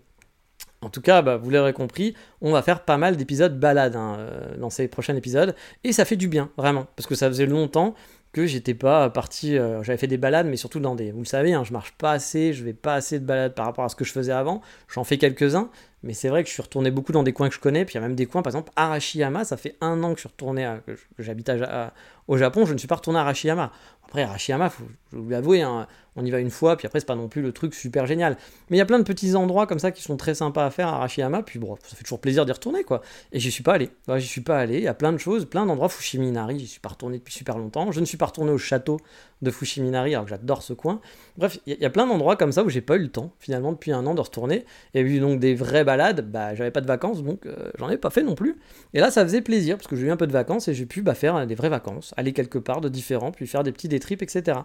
[0.81, 4.17] En tout cas, bah, vous l'aurez compris, on va faire pas mal d'épisodes balades hein,
[4.19, 5.55] euh, dans ces prochains épisodes,
[5.85, 7.95] et ça fait du bien, vraiment, parce que ça faisait longtemps
[8.31, 9.57] que j'étais pas parti.
[9.57, 11.11] Euh, j'avais fait des balades, mais surtout dans des.
[11.11, 13.65] Vous le savez, hein, je marche pas assez, je vais pas assez de balades par
[13.65, 14.61] rapport à ce que je faisais avant.
[14.87, 15.69] J'en fais quelques-uns,
[16.03, 17.85] mais c'est vrai que je suis retourné beaucoup dans des coins que je connais.
[17.85, 20.17] Puis il y a même des coins, par exemple, Arashiyama, ça fait un an que
[20.17, 21.49] je suis retourné, que j'habite
[22.27, 23.71] au Japon, je ne suis pas retourné à Arashiyama.
[24.05, 25.85] Après, Arashiyama, faut, je vous l'avouer, hein,
[26.15, 28.37] on y va une fois, puis après, c'est pas non plus le truc super génial.
[28.69, 30.71] Mais il y a plein de petits endroits comme ça qui sont très sympas à
[30.71, 33.01] faire à Arashiyama, puis bon, ça fait toujours plaisir d'y retourner, quoi.
[33.33, 33.89] Et j'y suis pas allé.
[34.15, 34.77] J'y suis pas allé.
[34.77, 35.89] Il y a plein de choses, plein d'endroits.
[35.89, 37.91] Fushiminari, j'y suis pas retourné depuis super longtemps.
[37.91, 38.97] Je ne suis pas retourné au château
[39.41, 40.99] de Fushiminari, alors que j'adore ce coin.
[41.37, 43.71] Bref, il y, a plein d'endroits comme ça où j'ai pas eu le temps, finalement,
[43.71, 44.65] depuis un an de retourner.
[44.93, 47.97] Et vu donc des vraies balades, bah, j'avais pas de vacances, donc euh, j'en ai
[47.97, 48.57] pas fait non plus.
[48.93, 50.87] Et là, ça faisait plaisir, parce que j'ai eu un peu de vacances et j'ai
[50.87, 53.87] pu bah, faire des vraies vacances, aller quelque part de différent, puis faire des petits
[53.87, 54.59] détrips, etc.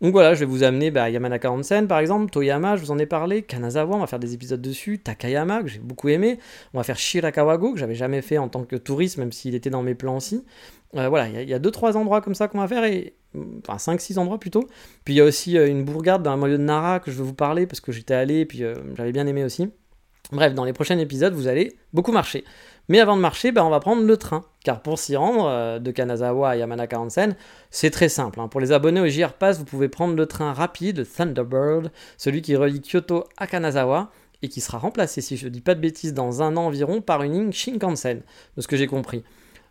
[0.00, 2.98] Donc voilà, je vais vous amener bah, Yamanaka Onsen par exemple, Toyama, je vous en
[2.98, 6.38] ai parlé, Kanazawa, on va faire des épisodes dessus, Takayama, que j'ai beaucoup aimé,
[6.74, 9.70] on va faire Shirakawago, que j'avais jamais fait en tant que touriste, même s'il était
[9.70, 10.44] dans mes plans aussi.
[10.94, 13.14] Euh, voilà, il y a 2-3 endroits comme ça qu'on va faire, et,
[13.66, 14.68] enfin 5-6 endroits plutôt.
[15.04, 17.16] Puis il y a aussi euh, une bourgade dans le milieu de Nara que je
[17.16, 19.70] veux vous parler, parce que j'étais allé, et puis euh, j'avais bien aimé aussi.
[20.32, 22.44] Bref, dans les prochains épisodes, vous allez beaucoup marcher.
[22.88, 24.44] Mais avant de marcher, bah, on va prendre le train.
[24.64, 27.36] Car pour s'y rendre, euh, de Kanazawa à Yamanaka Onsen,
[27.70, 28.40] c'est très simple.
[28.40, 28.48] hein.
[28.48, 32.54] Pour les abonnés au JR Pass, vous pouvez prendre le train rapide, Thunderbird, celui qui
[32.56, 34.10] relie Kyoto à Kanazawa,
[34.42, 37.00] et qui sera remplacé, si je ne dis pas de bêtises, dans un an environ
[37.00, 38.22] par une ligne Shinkansen,
[38.56, 39.24] de ce que j'ai compris.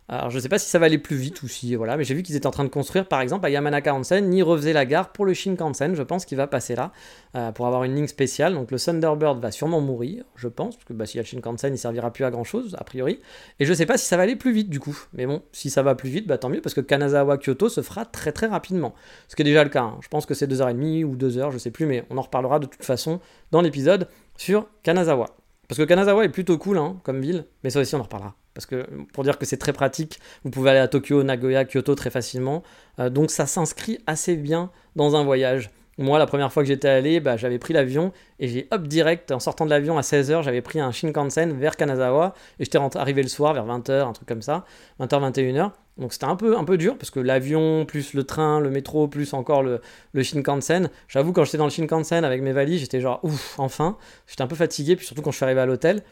[0.08, 2.04] Alors je ne sais pas si ça va aller plus vite ou si voilà, mais
[2.04, 4.72] j'ai vu qu'ils étaient en train de construire par exemple à Yamanaka Onsen, ni refaisait
[4.72, 6.92] la gare pour le Shinkansen, je pense qu'il va passer là
[7.34, 8.54] euh, pour avoir une ligne spéciale.
[8.54, 11.26] Donc le Thunderbird va sûrement mourir, je pense, parce que bah, s'il y a le
[11.26, 13.20] Shinkansen, il servira plus à grand chose a priori.
[13.58, 15.42] Et je ne sais pas si ça va aller plus vite du coup, mais bon,
[15.50, 18.30] si ça va plus vite, bah tant mieux parce que Kanazawa Kyoto se fera très
[18.30, 18.94] très rapidement,
[19.26, 19.82] ce qui est déjà le cas.
[19.82, 19.98] hein.
[20.02, 22.66] Je pense que c'est 2h30 ou 2h, je sais plus, mais on en reparlera de
[22.66, 23.18] toute façon
[23.50, 25.26] dans l'épisode sur Kanazawa.
[25.66, 28.36] Parce que Kanazawa est plutôt cool hein, comme ville, mais ça aussi on en reparlera.
[28.56, 31.94] Parce que pour dire que c'est très pratique, vous pouvez aller à Tokyo, Nagoya, Kyoto
[31.94, 32.62] très facilement.
[32.98, 35.70] Euh, donc ça s'inscrit assez bien dans un voyage.
[35.98, 39.30] Moi, la première fois que j'étais allé, bah, j'avais pris l'avion et j'ai hop direct,
[39.30, 43.22] en sortant de l'avion à 16h, j'avais pris un Shinkansen vers Kanazawa et j'étais arrivé
[43.22, 44.64] le soir vers 20h, un truc comme ça,
[45.00, 45.72] 20h, 21h.
[45.98, 49.06] Donc c'était un peu, un peu dur parce que l'avion, plus le train, le métro,
[49.06, 50.88] plus encore le, le Shinkansen.
[51.08, 53.98] J'avoue, quand j'étais dans le Shinkansen avec mes valises, j'étais genre ouf, enfin.
[54.26, 56.02] J'étais un peu fatigué, puis surtout quand je suis arrivé à l'hôtel.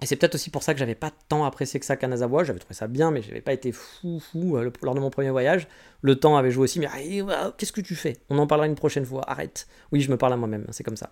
[0.00, 2.44] Et c'est peut-être aussi pour ça que j'avais pas tant apprécié que ça Kanazawa.
[2.44, 5.30] J'avais trouvé ça bien, mais j'avais pas été fou fou euh, lors de mon premier
[5.30, 5.66] voyage.
[6.02, 6.88] Le temps avait joué aussi, mais
[7.30, 8.16] ah, qu'est-ce que tu fais?
[8.30, 9.28] On en parlera une prochaine fois.
[9.28, 9.66] Arrête.
[9.90, 11.10] Oui, je me parle à moi-même, c'est comme ça.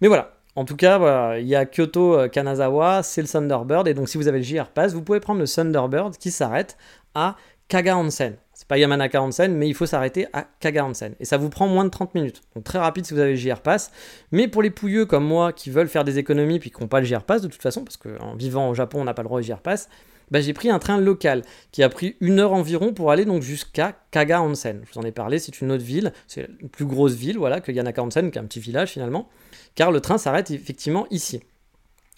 [0.00, 0.34] Mais voilà.
[0.56, 3.86] En tout cas, il y a Kyoto, euh, Kanazawa, c'est le Thunderbird.
[3.86, 6.76] Et donc, si vous avez le JR Pass, vous pouvez prendre le Thunderbird qui s'arrête
[7.14, 7.36] à
[7.68, 8.36] Kaga Onsen.
[8.68, 11.14] Pas Yamanaka Onsen, mais il faut s'arrêter à Kaga Onsen.
[11.20, 12.42] Et ça vous prend moins de 30 minutes.
[12.54, 13.90] Donc très rapide si vous avez le JR Pass.
[14.30, 17.00] Mais pour les pouilleux comme moi qui veulent faire des économies puis qui n'ont pas
[17.00, 19.28] le JR Pass de toute façon, parce qu'en vivant au Japon, on n'a pas le
[19.28, 19.88] droit au JR Pass,
[20.30, 23.42] bah, j'ai pris un train local qui a pris une heure environ pour aller donc
[23.42, 24.82] jusqu'à Kaga Onsen.
[24.86, 27.60] Je vous en ai parlé, c'est une autre ville, c'est une plus grosse ville voilà,
[27.60, 29.28] que Yanaka Onsen, qui est un petit village finalement,
[29.74, 31.40] car le train s'arrête effectivement ici.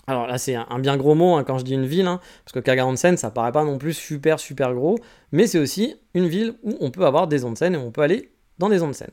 [0.07, 2.53] Alors là, c'est un, bien gros mot hein, quand je dis une ville, hein, parce
[2.53, 4.99] que Kaga Onsen, ça paraît pas non plus super super gros,
[5.33, 8.31] mais c'est aussi une ville où on peut avoir des onsen et on peut aller
[8.59, 9.11] dans des onsen.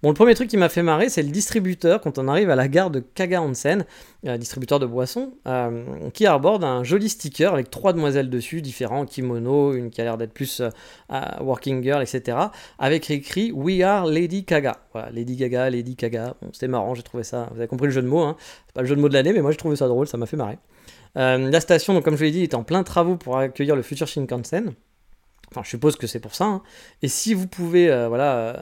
[0.00, 2.56] Bon, le premier truc qui m'a fait marrer, c'est le distributeur quand on arrive à
[2.56, 3.84] la gare de Kaga Onsen,
[4.26, 9.06] euh, distributeur de boissons, euh, qui arborde un joli sticker avec trois demoiselles dessus, différents,
[9.06, 10.70] kimono, une qui a l'air d'être plus euh,
[11.40, 12.38] working girl, etc.,
[12.78, 14.76] avec écrit We are Lady Kaga.
[14.92, 16.36] Voilà, Lady Gaga, Lady Kaga.
[16.40, 17.48] Bon, c'était marrant, j'ai trouvé ça.
[17.50, 18.36] Vous avez compris le jeu de mots, hein.
[18.66, 20.16] c'est pas le jeu de mots de l'année, mais moi j'ai trouvé ça drôle, ça
[20.16, 20.58] m'a fait marrer.
[21.16, 24.74] La station, comme je l'ai dit, est en plein travaux pour accueillir le futur Shinkansen.
[25.50, 26.44] Enfin, je suppose que c'est pour ça.
[26.44, 26.62] hein.
[27.02, 28.54] Et si vous pouvez euh, voilà, euh,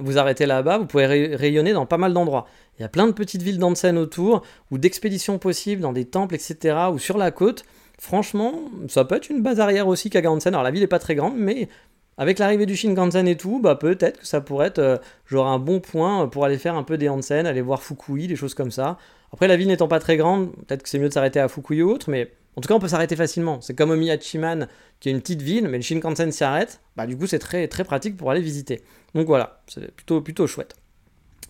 [0.00, 2.46] vous arrêter là-bas, vous pouvez ray- rayonner dans pas mal d'endroits.
[2.78, 6.34] Il y a plein de petites villes d'Ansen autour, ou d'expéditions possibles dans des temples,
[6.36, 7.64] etc., ou sur la côte.
[7.98, 10.54] Franchement, ça peut être une base arrière aussi Kaga Onsen.
[10.54, 11.68] Alors la ville n'est pas très grande, mais
[12.16, 14.96] avec l'arrivée du Shinkansen et tout, bah peut-être que ça pourrait être euh,
[15.26, 18.36] genre un bon point pour aller faire un peu des onsen, aller voir Fukui, des
[18.36, 18.98] choses comme ça.
[19.32, 21.82] Après, la ville n'étant pas très grande, peut-être que c'est mieux de s'arrêter à Fukui
[21.82, 23.60] ou autre, mais en tout cas, on peut s'arrêter facilement.
[23.60, 24.66] C'est comme Omiyachiman,
[25.00, 26.80] qui est une petite ville, mais le Shinkansen s'y arrête.
[26.96, 28.82] Bah, du coup, c'est très, très pratique pour aller visiter.
[29.14, 30.74] Donc voilà, c'est plutôt, plutôt chouette.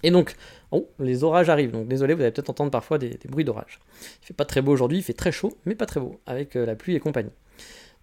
[0.02, 0.34] Et donc,
[0.70, 1.72] oh, les orages arrivent.
[1.72, 3.80] Donc désolé, vous allez peut-être entendre parfois des, des bruits d'orage.
[4.22, 6.56] Il fait pas très beau aujourd'hui, il fait très chaud, mais pas très beau, avec
[6.56, 7.32] euh, la pluie et compagnie.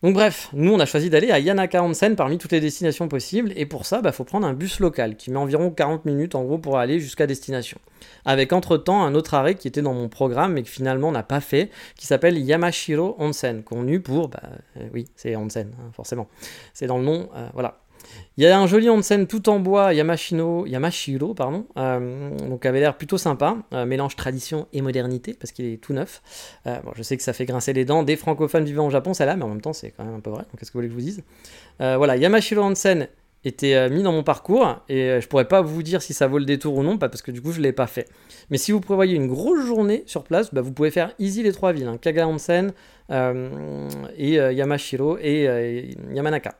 [0.03, 3.53] Donc bref, nous on a choisi d'aller à Yanaka Onsen parmi toutes les destinations possibles,
[3.55, 6.43] et pour ça, il faut prendre un bus local qui met environ 40 minutes en
[6.43, 7.79] gros pour aller jusqu'à destination.
[8.25, 11.23] Avec entre-temps un autre arrêt qui était dans mon programme mais que finalement on n'a
[11.23, 14.41] pas fait, qui s'appelle Yamashiro Onsen, connu pour, bah
[14.77, 16.27] euh, oui, c'est Onsen, hein, forcément.
[16.73, 17.79] C'est dans le nom, euh, voilà.
[18.38, 22.82] Il y a un joli onsen tout en bois, Yamashino, Yamashiro, pardon, euh, donc avait
[22.82, 26.21] l'air plutôt sympa, euh, mélange tradition et modernité parce qu'il est tout neuf.
[26.67, 29.13] Euh, bon, je sais que ça fait grincer les dents des francophones vivant au Japon,
[29.13, 30.41] celle-là, mais en même temps c'est quand même un peu vrai.
[30.43, 31.23] Donc qu'est-ce que vous voulez que je vous dise?
[31.80, 33.08] Voilà, Yamashiro Onsen
[33.45, 36.45] était mis dans mon parcours et je pourrais pas vous dire si ça vaut le
[36.45, 38.10] détour ou non, parce que du coup je l'ai pas fait.
[38.49, 41.54] Mais si vous prévoyez une grosse journée sur place, bah, vous pouvez faire easy les
[41.54, 42.73] trois villes, hein, Kaga Onsen
[44.17, 46.56] et Yamashiro et Yamanaka.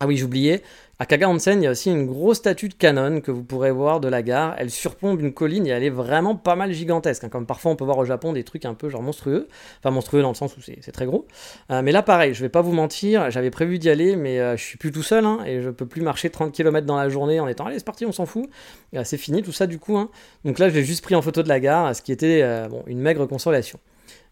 [0.00, 0.62] Ah oui, j'oubliais,
[0.98, 3.70] à Kaga Onsen, il y a aussi une grosse statue de Canon que vous pourrez
[3.70, 4.56] voir de la gare.
[4.58, 7.22] Elle surplombe une colline et elle est vraiment pas mal gigantesque.
[7.22, 9.46] hein, Comme parfois on peut voir au Japon des trucs un peu genre monstrueux.
[9.78, 11.28] Enfin monstrueux dans le sens où c'est très gros.
[11.70, 14.56] Euh, mais là pareil, je vais pas vous mentir, j'avais prévu d'y aller, mais euh,
[14.56, 17.08] je suis plus tout seul hein, et je peux plus marcher 30 km dans la
[17.08, 18.48] journée en étant allez c'est parti, on s'en fout.
[18.96, 19.98] Euh, c'est fini tout ça du coup.
[19.98, 20.10] hein.
[20.44, 22.42] Donc là je l'ai juste pris en photo de la gare, ce qui était
[22.88, 23.78] une maigre consolation.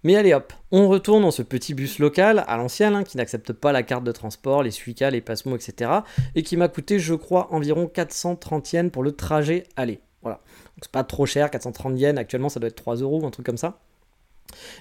[0.03, 3.53] Mais allez hop, on retourne dans ce petit bus local à l'ancienne hein, qui n'accepte
[3.53, 5.91] pas la carte de transport, les Suica, les Passmo, etc.
[6.35, 10.01] et qui m'a coûté, je crois, environ 430 yens pour le trajet aller.
[10.23, 10.37] Voilà.
[10.37, 13.47] Donc c'est pas trop cher, 430 yens, actuellement ça doit être 3 euros, un truc
[13.47, 13.81] comme ça.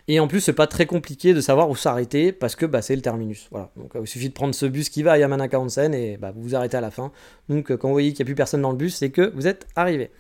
[0.08, 2.96] Et en plus, c'est pas très compliqué de savoir où s'arrêter parce que bah, c'est
[2.96, 3.48] le terminus.
[3.52, 3.72] Voilà.
[3.76, 6.32] Donc euh, il suffit de prendre ce bus qui va à Yamanaka Onsen et bah,
[6.32, 7.12] vous vous arrêtez à la fin.
[7.50, 9.32] Donc euh, quand vous voyez qu'il n'y a plus personne dans le bus, c'est que
[9.36, 10.12] vous êtes arrivé.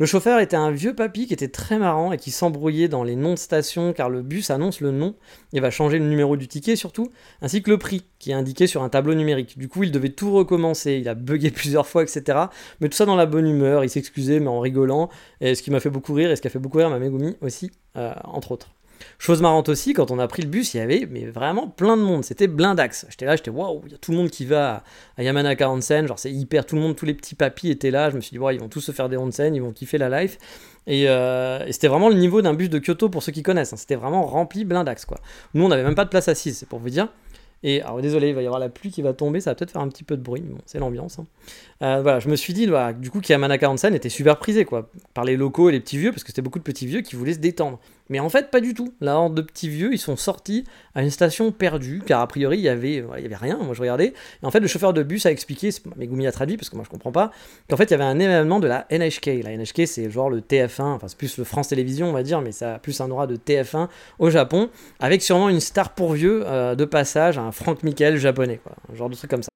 [0.00, 3.14] Le chauffeur était un vieux papy qui était très marrant et qui s'embrouillait dans les
[3.14, 5.14] noms de stations car le bus annonce le nom
[5.52, 8.66] et va changer le numéro du ticket surtout, ainsi que le prix qui est indiqué
[8.66, 9.56] sur un tableau numérique.
[9.56, 12.46] Du coup, il devait tout recommencer, il a bugué plusieurs fois, etc.
[12.80, 15.70] Mais tout ça dans la bonne humeur, il s'excusait mais en rigolant, et ce qui
[15.70, 18.12] m'a fait beaucoup rire et ce qui a fait beaucoup rire ma Megumi aussi, euh,
[18.24, 18.70] entre autres.
[19.18, 21.96] Chose marrante aussi, quand on a pris le bus, il y avait mais vraiment plein
[21.96, 22.24] de monde.
[22.24, 23.06] C'était blindax.
[23.08, 24.82] J'étais là, j'étais waouh, il y a tout le monde qui va
[25.16, 26.06] à Yamanaka Onsen.
[26.06, 26.66] Genre, c'est hyper.
[26.66, 28.10] Tout le monde, tous les petits papis étaient là.
[28.10, 29.98] Je me suis dit, ouais, ils vont tous se faire des onsen, ils vont kiffer
[29.98, 30.38] la life.
[30.88, 33.72] Euh, et, c'était vraiment le niveau d'un bus de Kyoto pour ceux qui connaissent.
[33.72, 33.76] Hein.
[33.76, 35.18] C'était vraiment rempli blindax, quoi.
[35.54, 37.08] Nous, on n'avait même pas de place assise, c'est pour vous dire.
[37.66, 39.70] Et alors désolé, il va y avoir la pluie qui va tomber, ça va peut-être
[39.70, 41.18] faire un petit peu de bruit, mais bon, c'est l'ambiance.
[41.18, 41.24] Hein.
[41.80, 44.90] Euh, voilà, je me suis dit, bah, du coup, qu'Yamanaka Onsen était super prisé, quoi,
[45.14, 47.16] par les locaux et les petits vieux, parce que c'était beaucoup de petits vieux qui
[47.16, 47.80] voulaient se détendre.
[48.10, 48.92] Mais en fait, pas du tout.
[49.00, 50.64] La horde de petits vieux, ils sont sortis
[50.94, 53.56] à une station perdue, car a priori, il y avait, il y avait rien.
[53.56, 54.12] Moi, je regardais.
[54.42, 56.84] Et en fait, le chauffeur de bus a expliqué, Megumi a traduit, parce que moi,
[56.84, 57.30] je comprends pas,
[57.68, 59.42] qu'en fait, il y avait un événement de la NHK.
[59.42, 62.42] La NHK, c'est genre le TF1, enfin, c'est plus le France Télévisions, on va dire,
[62.42, 63.88] mais ça a plus un aura de TF1
[64.18, 64.68] au Japon,
[65.00, 68.72] avec sûrement une star pour vieux euh, de passage, un Frank Michael japonais, quoi.
[68.92, 69.48] Un genre de truc comme ça.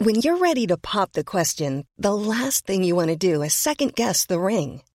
[0.00, 3.52] When you're ready to pop the question, the last thing you want to do is
[3.52, 4.82] second guess the ring.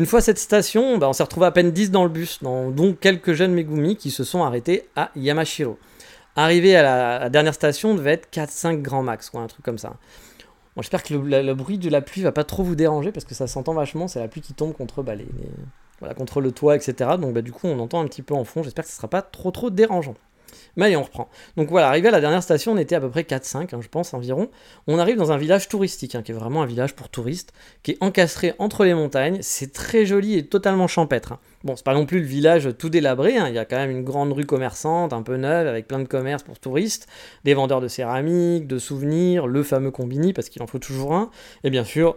[0.00, 2.96] Une fois cette station, bah, on s'est retrouvé à peine 10 dans le bus, dont
[2.98, 5.78] quelques jeunes Megumi qui se sont arrêtés à Yamashiro.
[6.36, 6.82] Arrivé à
[7.20, 9.96] la, dernière station, devait être 4-5 grands max, ou un truc comme ça.
[10.78, 13.46] J'espère que le, bruit de la pluie va pas trop vous déranger parce que ça
[13.46, 15.12] s'entend vachement, c'est la pluie qui tombe contre bah,
[15.98, 17.10] voilà, contre le toit, etc.
[17.20, 18.62] Donc bah, du coup, on entend un petit peu en fond.
[18.62, 20.14] J'espère que ce sera pas trop trop dérangeant.
[20.76, 21.28] Mais allez, on reprend.
[21.56, 23.88] Donc voilà, arrivé à la dernière station, on était à peu près 4-5, hein, je
[23.88, 24.50] pense, environ.
[24.86, 27.52] On arrive dans un village touristique, hein, qui est vraiment un village pour touristes,
[27.82, 29.38] qui est encastré entre les montagnes.
[29.40, 31.32] C'est très joli et totalement champêtre.
[31.32, 31.38] Hein.
[31.64, 34.04] Bon, c'est pas non plus le village tout délabré, il y a quand même une
[34.04, 37.06] grande rue commerçante, un peu neuve, avec plein de commerces pour touristes,
[37.44, 41.30] des vendeurs de céramique, de souvenirs, le fameux combini, parce qu'il en faut toujours un,
[41.62, 42.16] et bien sûr,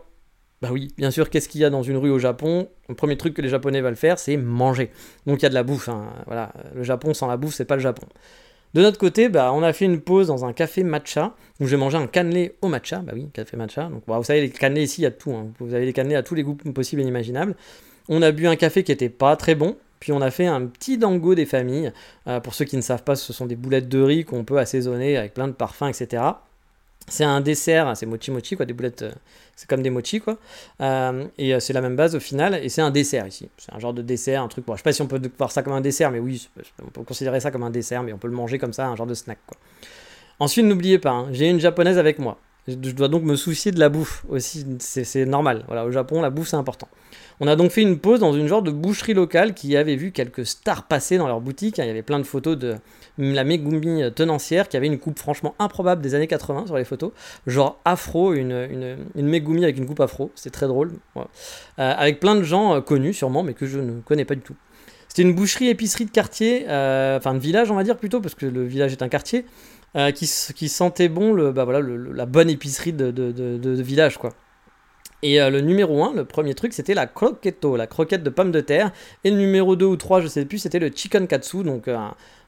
[0.62, 2.70] bah oui, bien sûr, qu'est-ce qu'il y a dans une rue au Japon?
[2.88, 4.92] Le premier truc que les Japonais veulent faire, c'est manger.
[5.26, 5.90] Donc il y a de la bouffe.
[6.26, 8.08] Voilà, le Japon sans la bouffe, c'est pas le Japon.
[8.74, 11.78] De notre côté, bah, on a fait une pause dans un café matcha où j'ai
[11.78, 13.00] mangé un cannelé au matcha.
[13.00, 13.84] Bah oui, café matcha.
[13.90, 15.32] Donc vous savez, les cannelés ici, il y a de tout.
[15.32, 15.48] Hein.
[15.60, 17.56] Vous avez les cannelés à tous les goûts possibles et inimaginables.
[18.10, 19.78] On a bu un café qui était pas très bon.
[20.00, 21.94] Puis on a fait un petit dango des familles.
[22.28, 24.58] Euh, pour ceux qui ne savent pas, ce sont des boulettes de riz qu'on peut
[24.58, 26.24] assaisonner avec plein de parfums, etc.
[27.10, 29.12] C'est un dessert, c'est mochi mochi, quoi, des boulettes, euh,
[29.56, 30.38] c'est comme des mochi, quoi.
[30.82, 33.50] Euh, et c'est la même base au final, et c'est un dessert ici.
[33.58, 35.52] C'est un genre de dessert, un truc, bon, je sais pas si on peut voir
[35.52, 36.50] ça comme un dessert, mais oui,
[36.82, 38.96] on peut considérer ça comme un dessert, mais on peut le manger comme ça, un
[38.96, 39.58] genre de snack, quoi.
[40.40, 42.38] Ensuite, n'oubliez pas, hein, j'ai une japonaise avec moi.
[42.68, 45.66] Je dois donc me soucier de la bouffe aussi, c'est normal.
[45.68, 46.88] Voilà, au Japon, la bouffe c'est important.
[47.42, 50.12] On a donc fait une pause dans une genre de boucherie locale qui avait vu
[50.12, 51.78] quelques stars passer dans leur boutique.
[51.78, 52.76] Il y avait plein de photos de
[53.18, 57.12] la Megumi tenancière qui avait une coupe franchement improbable des années 80 sur les photos.
[57.48, 60.32] Genre afro, une, une, Megumi avec une coupe afro.
[60.36, 60.94] C'est très drôle.
[61.16, 61.24] Euh,
[61.78, 64.56] avec plein de gens euh, connus sûrement, mais que je ne connais pas du tout.
[65.08, 68.34] C'était une boucherie épicerie de quartier, euh, enfin de village on va dire plutôt, parce
[68.34, 69.46] que le village est un quartier.
[69.96, 74.32] Euh, qui, sentait bon le, bah voilà, la bonne épicerie de, village, quoi.
[75.24, 78.52] Et euh, le numéro 1, le premier truc, c'était la croquetto, la croquette de pommes
[78.52, 78.92] de terre.
[79.24, 81.98] Et le numéro 2 ou 3, je sais plus, c'était le chicken katsu, donc euh,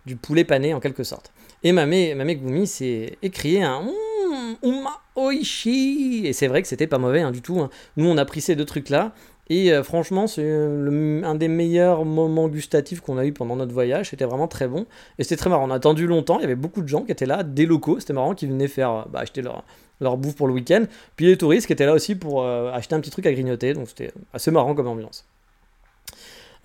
[0.05, 1.31] du poulet pané en quelque sorte.
[1.63, 6.23] Et Mame, Mame Gumi s'est écrié un mmm, Uma Oishi.
[6.25, 7.61] Et c'est vrai que c'était pas mauvais hein, du tout.
[7.61, 7.69] Hein.
[7.95, 9.13] Nous, on a pris ces deux trucs-là.
[9.47, 14.09] Et euh, franchement, c'est un des meilleurs moments gustatifs qu'on a eu pendant notre voyage.
[14.09, 14.85] C'était vraiment très bon.
[15.17, 15.65] Et c'était très marrant.
[15.69, 16.39] On a attendu longtemps.
[16.39, 18.01] Il y avait beaucoup de gens qui étaient là, des locaux.
[18.01, 19.63] C'était marrant, qui venaient faire bah, acheter leur,
[20.01, 20.85] leur bouffe pour le week-end.
[21.15, 23.73] Puis les touristes qui étaient là aussi pour euh, acheter un petit truc à grignoter.
[23.73, 25.25] Donc c'était assez marrant comme ambiance.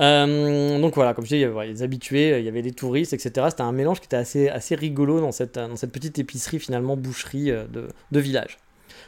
[0.00, 2.72] Euh, donc voilà, comme je dis, il y avait les habitués, il y avait des
[2.72, 3.48] touristes, etc.
[3.50, 6.96] C'était un mélange qui était assez, assez rigolo dans cette, dans cette petite épicerie, finalement,
[6.96, 8.58] boucherie de, de village.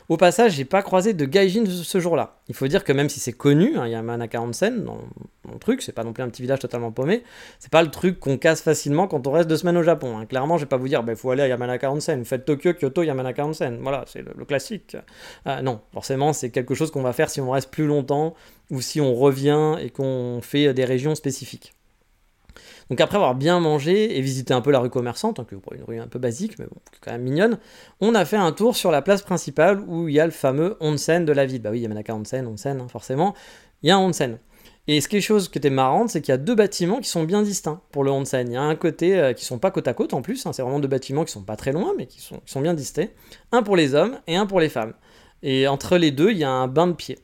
[0.09, 2.41] Au passage, j'ai pas croisé de gaijin ce jour-là.
[2.49, 4.85] Il faut dire que même si c'est connu, hein, il y a un Manaka Onsen
[4.85, 4.99] dans,
[5.51, 7.23] le truc, c'est pas non plus un petit village totalement paumé,
[7.59, 10.19] c'est pas le truc qu'on casse facilement quand on reste deux semaines au Japon.
[10.19, 10.27] hein.
[10.27, 12.73] Clairement, je vais pas vous dire, il faut aller à Yamanaka Onsen, vous faites Tokyo,
[12.75, 13.79] Kyoto, Yamanaka Onsen.
[13.81, 14.97] Voilà, c'est le, classique.
[15.47, 18.35] Euh, non, forcément, c'est quelque chose qu'on va faire si on reste plus longtemps
[18.71, 21.75] ou si on revient et qu'on fait des régions spécifiques.
[22.93, 25.99] Donc après avoir bien mangé et visité un peu la rue commerçante, hein, une rue
[25.99, 26.67] un peu basique, mais
[27.01, 27.59] quand même mignonne,
[28.03, 30.77] on a fait un tour sur la place principale où il y a le fameux
[30.79, 31.63] onsen de la ville.
[31.63, 33.35] Bah oui, Yamanaka Onsen, onsen, hein, forcément,
[33.83, 34.37] il y a un onsen.
[34.89, 37.09] Et ce qui est chose qui était marrante, c'est qu'il y a deux bâtiments qui
[37.09, 38.47] sont bien distincts pour le onsen.
[38.47, 40.53] Il y a un côté euh, qui sont pas côte à côte en plus, hein,
[40.53, 42.75] c'est vraiment deux bâtiments qui sont pas très loin, mais qui sont, qui sont bien
[42.75, 43.09] distincts.
[43.53, 44.93] Un pour les hommes et un pour les femmes.
[45.43, 47.21] Et entre les deux, il y a un bain de pied.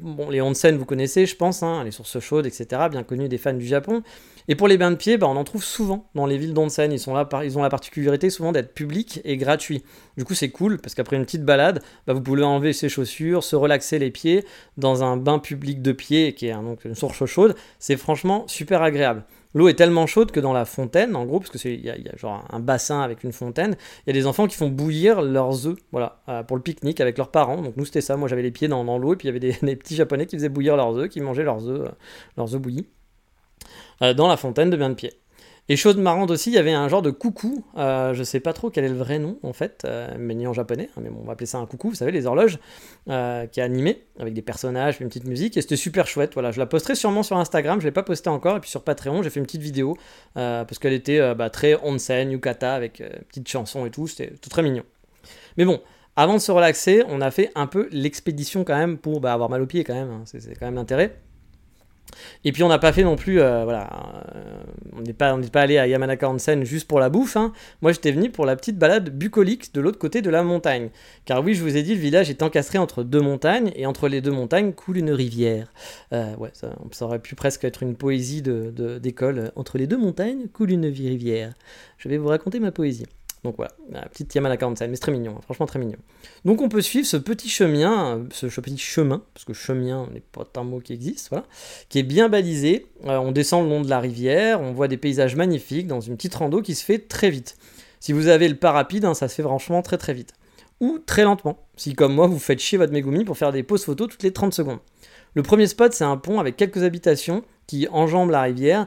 [0.00, 3.38] Bon, les onsen, vous connaissez, je pense, hein, les sources chaudes, etc., bien connues des
[3.38, 4.02] fans du Japon.
[4.48, 6.90] Et pour les bains de pied, bah, on en trouve souvent dans les villes d'onsen.
[6.90, 9.82] Ils, ils ont la particularité souvent d'être publics et gratuits.
[10.16, 13.44] Du coup, c'est cool parce qu'après une petite balade, bah, vous pouvez enlever ses chaussures,
[13.44, 14.44] se relaxer les pieds
[14.76, 17.54] dans un bain public de pied qui est donc une source chaude.
[17.78, 19.24] C'est franchement super agréable.
[19.54, 21.90] L'eau est tellement chaude que dans la fontaine, en gros, parce que c'est il y,
[21.90, 25.22] a- genre un bassin avec une fontaine, il y a des enfants qui font bouillir
[25.22, 27.62] leurs œufs, voilà, euh, pour le pique-nique avec leurs parents.
[27.62, 28.16] Donc nous c'était ça.
[28.16, 30.26] Moi j'avais les pieds dans, dans l'eau et puis il y avait des, petits japonais
[30.26, 31.92] qui faisaient bouillir leurs œufs, qui mangeaient leurs œufs, euh,
[32.36, 32.86] leurs œufs bouillis
[34.02, 35.12] euh, dans la fontaine de bain de pied.
[35.70, 38.54] Et chose marrante aussi, il y avait un genre de coucou, euh, je sais pas
[38.54, 41.10] trop quel est le vrai nom en fait, euh, mais ni en japonais, hein, mais
[41.10, 42.58] bon, on va appeler ça un coucou, vous savez, les horloges,
[43.10, 46.32] euh, qui est animé avec des personnages, une petite musique, et c'était super chouette.
[46.32, 48.82] Voilà, je la posterai sûrement sur Instagram, je l'ai pas posté encore, et puis sur
[48.82, 49.96] Patreon, j'ai fait une petite vidéo
[50.38, 54.32] euh, parce qu'elle était bah, très onsen, yukata, avec euh, petite chanson et tout, c'était
[54.40, 54.84] tout très mignon.
[55.58, 55.80] Mais bon,
[56.16, 59.50] avant de se relaxer, on a fait un peu l'expédition quand même pour bah, avoir
[59.50, 61.14] mal aux pieds quand même, hein, c'est quand même l'intérêt.
[62.44, 63.88] Et puis on n'a pas fait non plus, euh, voilà,
[64.34, 64.62] euh,
[64.96, 67.36] on n'est pas, on pas allé à Yamanaka Onsen juste pour la bouffe.
[67.36, 67.52] hein.
[67.82, 70.90] Moi j'étais venu pour la petite balade bucolique de l'autre côté de la montagne.
[71.24, 74.08] Car oui, je vous ai dit, le village est encastré entre deux montagnes et entre
[74.08, 75.72] les deux montagnes coule une rivière.
[76.12, 79.52] Euh, ouais, ça, aurait pu presque être une poésie de- de- d'école.
[79.56, 81.52] Entre les deux montagnes coule une rivière.
[81.98, 83.06] Je vais vous raconter ma poésie.
[83.44, 83.70] Donc voilà,
[84.08, 85.98] petite Yamanaka Onsen, mais c'est très mignon, hein, franchement très mignon.
[86.44, 90.20] Donc on peut suivre ce petit chemin, euh, ce petit chemin, parce que chemin n'est
[90.20, 91.46] pas un mot qui existe, voilà,
[91.88, 92.86] qui est bien balisé.
[93.06, 96.16] Euh, on descend le long de la rivière, on voit des paysages magnifiques dans une
[96.16, 97.56] petite rando qui se fait très vite.
[98.00, 100.34] Si vous avez le pas rapide, hein, ça se fait franchement très très vite.
[100.80, 103.84] Ou très lentement, si comme moi vous faites chier votre Megumi pour faire des pauses
[103.84, 104.78] photos toutes les 30 secondes.
[105.34, 108.86] Le premier spot, c'est un pont avec quelques habitations qui enjambent la rivière.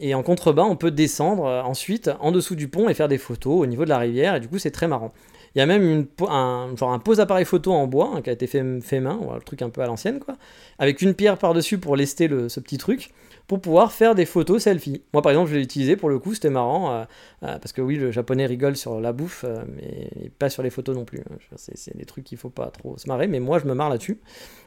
[0.00, 3.18] Et en contrebas, on peut descendre euh, ensuite en dessous du pont et faire des
[3.18, 4.34] photos au niveau de la rivière.
[4.34, 5.12] Et du coup, c'est très marrant.
[5.54, 8.32] Il y a même un, genre un pose appareil photo en bois hein, qui a
[8.32, 10.34] été fait, fait main, voilà, le truc un peu à l'ancienne, quoi,
[10.78, 13.10] avec une pierre par-dessus pour lester le, ce petit truc,
[13.46, 15.02] pour pouvoir faire des photos selfie.
[15.14, 17.04] Moi, par exemple, je l'ai utilisé pour le coup, c'était marrant, euh,
[17.44, 20.94] euh, parce que oui, le japonais rigole sur la bouffe, mais pas sur les photos
[20.94, 21.20] non plus.
[21.20, 21.36] hein.
[21.56, 24.20] C'est des trucs qu'il faut pas trop se marrer, mais moi, je me marre là-dessus.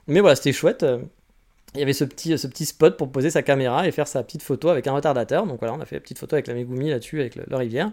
[0.07, 0.83] Mais voilà, c'était chouette.
[1.73, 4.69] Il y avait ce petit, spot pour poser sa caméra et faire sa petite photo
[4.69, 5.45] avec un retardateur.
[5.45, 7.91] Donc voilà, on a fait la petite photo avec la Megumi là-dessus, avec la rivière.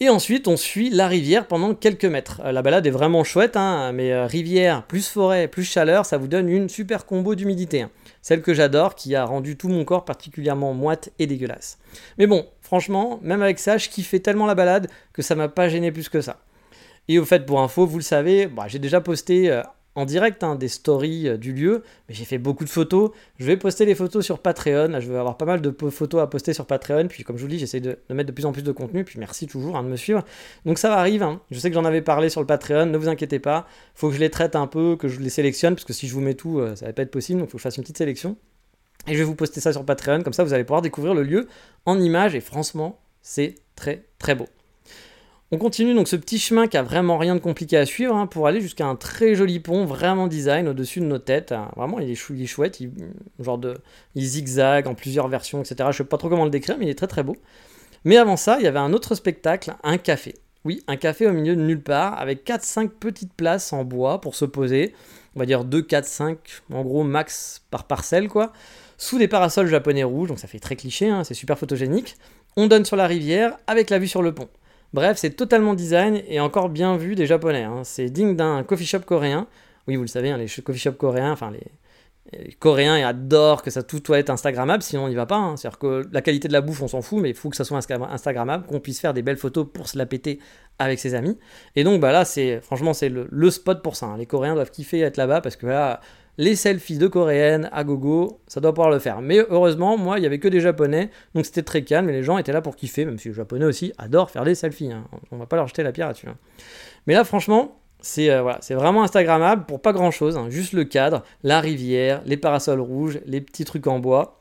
[0.00, 2.40] Et ensuite, on suit la rivière pendant quelques mètres.
[2.44, 6.18] Euh, la balade est vraiment chouette, hein, mais euh, rivière plus forêt plus chaleur, ça
[6.18, 7.82] vous donne une super combo d'humidité.
[7.82, 7.90] hein.
[8.22, 11.78] Celle que j'adore, qui a rendu tout mon corps particulièrement moite et dégueulasse.
[12.16, 15.68] Mais bon, franchement, même avec ça, je kiffais tellement la balade que ça m'a pas
[15.68, 16.38] gêné plus que ça.
[17.08, 19.62] Et au fait, pour info, vous le savez, bah, j'ai déjà posté euh,
[19.98, 23.10] en direct hein, des stories euh, du lieu, mais j'ai fait beaucoup de photos.
[23.40, 24.86] Je vais poster les photos sur Patreon.
[24.86, 27.08] Là, je vais avoir pas mal de photos à poster sur Patreon.
[27.08, 29.02] Puis, comme je vous dis, j'essaie de, mettre de plus en plus de contenu.
[29.02, 30.24] Puis, merci toujours hein, de me suivre.
[30.64, 31.24] Donc, ça arrive.
[31.24, 31.40] hein.
[31.50, 32.86] Je sais que j'en avais parlé sur le Patreon.
[32.86, 33.66] Ne vous inquiétez pas.
[33.96, 36.14] Faut que je les traite un peu, que je les sélectionne, parce que si je
[36.14, 37.40] vous mets tout, euh, ça va pas être possible.
[37.40, 38.36] Donc, faut que je fasse une petite sélection.
[39.08, 40.22] Et je vais vous poster ça sur Patreon.
[40.22, 41.48] Comme ça, vous allez pouvoir découvrir le lieu
[41.86, 42.36] en images.
[42.36, 44.46] Et franchement, c'est très très beau.
[45.50, 48.26] On continue donc ce petit chemin qui a vraiment rien de compliqué à suivre hein,
[48.26, 51.52] pour aller jusqu'à un très joli pont, vraiment design au-dessus de nos têtes.
[51.52, 51.70] hein.
[51.74, 52.90] Vraiment, il est, chouette, il,
[53.40, 53.78] genre de,
[54.14, 55.88] zigzag en plusieurs versions, etc.
[55.90, 57.34] Je sais pas trop comment le décrire, mais il est très très beau.
[58.04, 60.34] Mais avant ça, il y avait un autre spectacle, un café.
[60.66, 64.34] Oui, un café au milieu de nulle part, avec 4-5 petites places en bois pour
[64.34, 64.92] se poser.
[65.34, 66.38] On va dire 2, 4, 5,
[66.74, 68.52] en gros max par parcelle, quoi.
[68.98, 72.16] Sous des parasols japonais rouges, donc ça fait très cliché, hein, c'est super photogénique.
[72.58, 74.48] On donne sur la rivière avec la vue sur le pont.
[74.92, 77.64] Bref, c'est totalement design et encore bien vu des japonais.
[77.64, 77.82] hein.
[77.84, 79.46] C'est digne d'un coffee shop coréen.
[79.86, 81.62] Oui, vous le savez, hein, les coffee shops coréens, enfin les,
[82.58, 85.36] Coréens ils adorent que ça tout doit être Instagrammable, sinon on n'y va pas.
[85.36, 85.56] hein.
[85.56, 87.64] C'est-à-dire que la qualité de la bouffe, on s'en fout, mais il faut que ça
[87.64, 90.38] soit Insta- Instagrammable, qu'on puisse faire des belles photos pour se la péter
[90.78, 91.38] avec ses amis.
[91.74, 94.14] Et donc bah là, c'est franchement c'est le, spot pour ça.
[94.18, 96.00] Les Coréens doivent kiffer être là-bas parce que là,
[96.38, 99.20] les selfies de coréennes à gogo, ça doit pouvoir le faire.
[99.20, 102.22] Mais heureusement, moi, il y avait que des japonais, donc c'était très calme et les
[102.22, 104.92] gens étaient là pour kiffer, même si les japonais aussi adorent faire des selfies.
[104.92, 105.04] hein.
[105.30, 106.28] On va pas leur jeter la pierre là-dessus.
[106.28, 106.36] hein.
[107.06, 110.46] Mais là, franchement, C'est euh, c'est vraiment Instagrammable pour pas grand chose, hein.
[110.50, 114.37] juste le cadre, la rivière, les parasols rouges, les petits trucs en bois.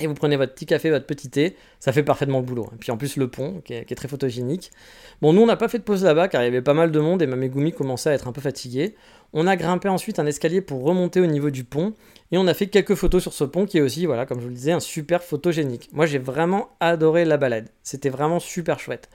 [0.00, 2.68] Et vous prenez votre petit café, votre petit thé, ça fait parfaitement le boulot.
[2.74, 4.70] Et puis en plus le pont, qui est, très photogénique.
[5.20, 6.92] Bon, nous on n'a pas fait de pause là-bas car il y avait pas mal
[6.92, 8.94] de monde et ma Megumi commençait à être un peu fatiguée.
[9.32, 11.94] On a grimpé ensuite un escalier pour remonter au niveau du pont
[12.30, 14.44] et on a fait quelques photos sur ce pont qui est aussi, voilà, comme je
[14.44, 15.90] vous le disais, un super photogénique.
[15.92, 17.68] Moi j'ai vraiment adoré la balade.
[17.82, 19.08] C'était vraiment super chouette.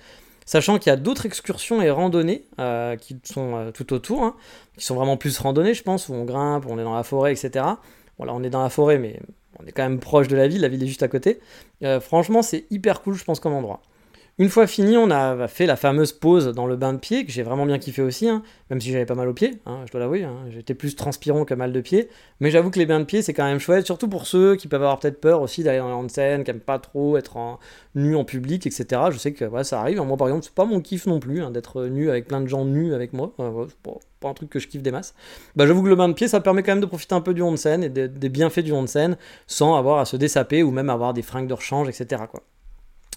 [0.45, 4.35] Sachant qu'il y a d'autres excursions et randonnées euh, qui sont euh, tout autour, hein,
[4.77, 7.31] qui sont vraiment plus randonnées, je pense, où on grimpe, on est dans la forêt,
[7.31, 7.65] etc.
[8.17, 9.19] Voilà, on est dans la forêt, mais
[9.59, 11.39] on est quand même proche de la ville, la ville est juste à côté.
[11.83, 13.81] Euh, franchement, c'est hyper cool, je pense, comme endroit.
[14.39, 17.31] Une fois fini, on a fait la fameuse pause dans le bain de pied, que
[17.31, 19.91] j'ai vraiment bien kiffé aussi, hein, même si j'avais pas mal aux pieds, hein, je
[19.91, 20.33] dois l'avouer, hein.
[20.49, 22.09] j'étais plus transpirant que mal de pied,
[22.39, 24.67] mais j'avoue que les bains de pied c'est quand même chouette, surtout pour ceux qui
[24.67, 27.59] peuvent avoir peut-être peur aussi d'aller dans les scène, qui aiment pas trop être en,
[27.93, 29.01] nu en public, etc.
[29.11, 31.85] Je sais que ça arrive, moi par exemple, c'est pas mon kiff non plus, d'être
[31.85, 33.77] nu avec plein de gens nus avec moi, c'est
[34.19, 35.13] pas, un truc que je kiffe des masses.
[35.55, 37.35] Bah, j'avoue que le bain de pied ça permet quand même de profiter un peu
[37.35, 39.15] du onsen et des, bienfaits du onsen
[39.45, 42.23] sans avoir à se dessaper ou même avoir des fringues de rechange, etc.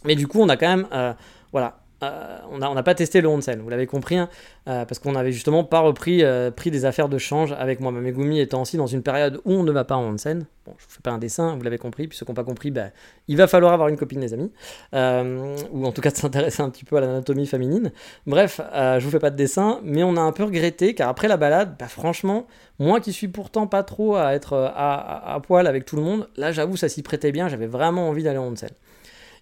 [0.05, 1.13] Mais du coup, on a quand même, euh,
[1.53, 4.29] voilà, euh, on n'a pas testé le onsen, vous l'avez compris, hein,
[4.69, 6.23] euh, parce qu'on n'avait justement pas repris
[6.55, 7.91] pris des affaires de change avec moi.
[7.91, 10.45] Megumi étant aussi dans une période où on ne va pas en onsen.
[10.67, 12.45] Bon, je vous fais pas un dessin, vous l'avez compris, puis ceux qui n'ont pas
[12.45, 12.89] compris, bah,
[13.29, 14.53] il va falloir avoir une copine, les amis,
[14.93, 17.91] ou en tout cas de s'intéresser un petit peu à l'anatomie féminine.
[18.27, 21.29] Bref, je vous fais pas de dessin, mais on a un peu regretté, car après
[21.29, 22.47] la balade, bah, franchement,
[22.79, 26.29] moi qui suis pourtant pas trop à être à, à poil avec tout le monde,
[26.37, 28.69] là j'avoue ça s'y prêtait bien, j'avais vraiment envie d'aller en onsen.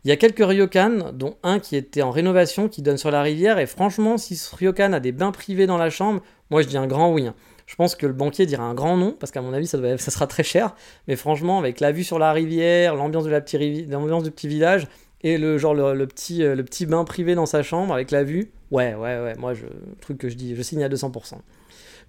[0.05, 3.23] Il y a quelques ryokan, dont un qui était en rénovation, qui donne sur la
[3.23, 3.59] rivière.
[3.59, 6.77] Et franchement, si ce ryokan a des bains privés dans la chambre, moi je dis
[6.77, 7.27] un grand oui.
[7.27, 7.35] Hein.
[7.67, 10.27] Je pense que le banquier dira un grand non, parce qu'à mon avis, ça, sera
[10.27, 10.75] très cher.
[11.09, 14.87] Mais franchement, avec la vue sur la rivière, l'ambiance du petit village,
[15.23, 18.25] et le genre le, petit, euh, le petit bain privé dans sa chambre avec la
[18.25, 19.65] vue, ouais, ouais, ouais, moi, je,
[20.03, 21.37] truc que je dis, je signe à 200%.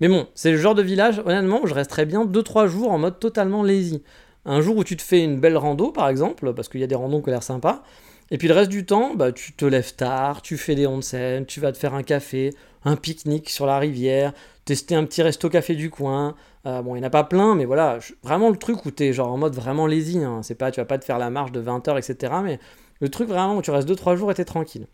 [0.02, 2.98] Mais bon, c'est le genre de village, honnêtement, où je resterais bien 2-3 jours en
[2.98, 4.04] mode totalement lazy.
[4.46, 6.88] Un jour où tu te fais une belle rando, par exemple, parce qu'il y a
[6.88, 7.84] des randos qui ont l'air sympas,
[8.32, 11.46] et puis le reste du temps, bah, tu te lèves tard, tu fais des onsen,
[11.46, 12.52] tu vas te faire un café,
[12.84, 14.34] un pique-nique sur la rivière,
[14.66, 16.36] tester un petit resto-café du coin.
[16.66, 19.04] Euh, bon, il n'y en a pas plein, mais voilà, vraiment le truc où tu
[19.04, 20.24] es genre en mode vraiment lazy.
[20.24, 20.42] Hein.
[20.42, 22.34] C'est pas, tu vas pas te faire la marche de 20 heures, etc.
[22.44, 22.60] Mais
[23.00, 24.88] le truc vraiment où tu restes 2-3 jours et t'es tranquille.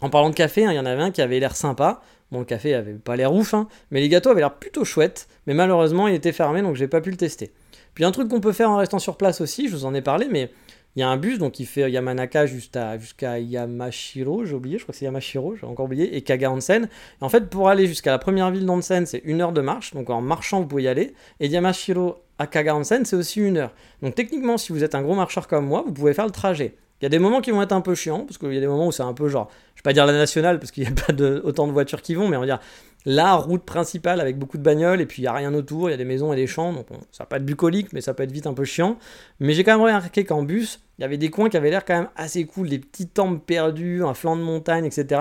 [0.00, 2.00] En parlant de café, hein, il y en avait un qui avait l'air sympa.
[2.32, 5.28] Bon, le café avait pas l'air ouf, hein, mais les gâteaux avaient l'air plutôt chouettes.
[5.46, 7.52] Mais malheureusement, il était fermé, donc j'ai pas pu le tester.
[7.94, 10.02] Puis un truc qu'on peut faire en restant sur place aussi, je vous en ai
[10.02, 10.50] parlé, mais
[10.96, 14.92] il y a un bus donc qui fait Yamanaka jusqu'à Yamashiro, j'ai oublié, je crois
[14.92, 16.88] que c'est Yamashiro, j'ai encore oublié, et Kaga Onsen.
[17.20, 20.08] en fait, pour aller jusqu'à la première ville d'Onsen, c'est une heure de marche, donc
[20.10, 21.14] en marchant, vous pouvez y aller.
[21.40, 23.72] Et Yamashiro à Kaga Onsen, c'est aussi une heure.
[24.02, 26.76] Donc techniquement, si vous êtes un gros marcheur comme moi, vous pouvez faire le trajet.
[27.00, 28.60] Il y a des moments qui vont être un peu chiants, parce qu'il y a
[28.60, 30.84] des moments où c'est un peu genre, je vais pas dire la nationale, parce qu'il
[30.84, 32.60] n'y a pas autant de voitures qui vont, mais on va
[33.04, 35.92] la route principale avec beaucoup de bagnoles, et puis il n'y a rien autour, il
[35.92, 38.14] y a des maisons et des champs, donc ça va pas être bucolique, mais ça
[38.14, 38.98] peut être vite un peu chiant.
[39.40, 41.84] Mais j'ai quand même remarqué qu'en bus, il y avait des coins qui avaient l'air
[41.84, 45.20] quand même assez cool, des petits temples perdus, un flanc de montagne, etc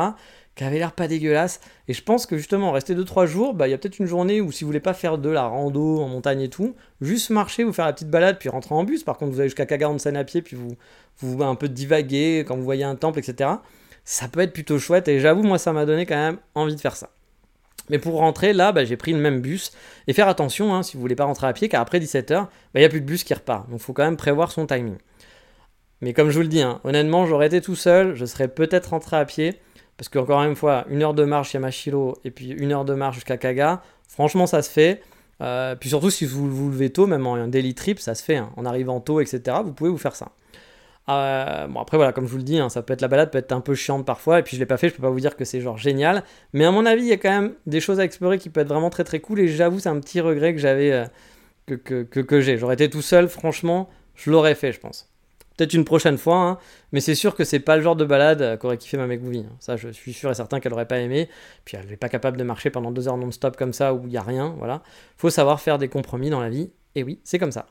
[0.55, 1.59] qui avait l'air pas dégueulasse.
[1.87, 4.41] Et je pense que justement, rester 2-3 jours, bah, il y a peut-être une journée
[4.41, 7.63] où si vous voulez pas faire de la rando en montagne et tout, juste marcher,
[7.63, 9.03] vous faire la petite balade, puis rentrer en bus.
[9.03, 10.75] Par contre, vous allez jusqu'à Kaga Onsen à pied, puis vous,
[11.19, 13.49] vous un peu divaguer quand vous voyez un temple, etc.
[14.05, 15.07] Ça peut être plutôt chouette.
[15.07, 17.09] Et j'avoue, moi, ça m'a donné quand même envie de faire ça.
[17.89, 19.71] Mais pour rentrer, là, bah, j'ai pris le même bus.
[20.07, 22.49] Et faire attention, hein, si vous voulez pas rentrer à pied, car après 17h, bah,
[22.75, 23.69] il n'y a plus de bus qui repart.
[23.69, 24.97] Donc il faut quand même prévoir son timing.
[26.01, 28.87] Mais comme je vous le dis, hein, honnêtement, j'aurais été tout seul, je serais peut-être
[28.87, 29.59] rentré à pied.
[29.97, 33.15] Parce qu'encore une fois, une heure de marche Yamashiro et puis une heure de marche
[33.15, 35.01] jusqu'à Kaga, franchement ça se fait.
[35.41, 38.37] Euh, puis surtout si vous vous levez tôt, même en daily trip, ça se fait.
[38.37, 38.49] Hein.
[38.57, 40.29] En arrivant tôt, etc., vous pouvez vous faire ça.
[41.09, 43.29] Euh, bon après voilà, comme je vous le dis, hein, ça peut être la balade,
[43.29, 45.09] peut être un peu chiante parfois, et puis je l'ai pas fait, je peux pas
[45.09, 46.23] vous dire que c'est genre génial,
[46.53, 48.63] mais à mon avis il y a quand même des choses à explorer qui peuvent
[48.63, 51.05] être vraiment très très cool, et j'avoue c'est un petit regret que j'avais, euh,
[51.65, 52.57] que, que, que, que j'ai.
[52.57, 55.09] J'aurais été tout seul, franchement, je l'aurais fait je pense.
[55.57, 56.57] Peut-être une prochaine fois, hein.
[56.93, 59.39] mais c'est sûr que c'est pas le genre de balade euh, qu'aurait kiffé ma Megouvi.
[59.39, 59.55] Hein.
[59.59, 61.29] Ça, je suis sûr et certain qu'elle aurait pas aimé.
[61.63, 64.11] Puis elle n'est pas capable de marcher pendant deux heures non-stop comme ça où il
[64.11, 64.55] y a rien.
[64.57, 64.81] Voilà.
[65.15, 66.71] Faut savoir faire des compromis dans la vie.
[66.95, 67.67] Et oui, c'est comme ça.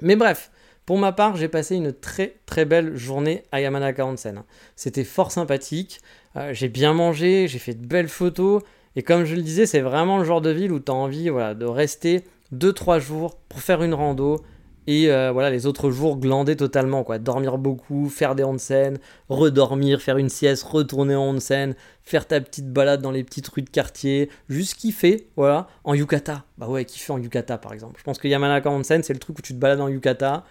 [0.00, 0.50] Mais bref,
[0.86, 4.42] pour ma part, j'ai passé une très très belle journée à Yamanaka Onsen.
[4.76, 6.00] C'était fort sympathique.
[6.36, 8.62] Euh, j'ai bien mangé, j'ai fait de belles photos.
[8.96, 11.64] Et comme je le disais, c'est vraiment le genre de ville où tu envie de
[11.64, 14.42] rester 2-3 jours pour faire une rando,
[14.86, 17.18] et euh, voilà, les autres jours, glander totalement, quoi.
[17.18, 22.72] Dormir beaucoup, faire des onsen, redormir, faire une sieste, retourner en onsen, faire ta petite
[22.72, 26.44] balade dans les petites rues de quartier, juste kiffer, voilà, en yukata.
[26.58, 27.94] Bah ouais, kiffer en yukata, par exemple.
[27.98, 30.44] Je pense que Yamanaka Onsen, c'est le truc où tu te balades en yukata.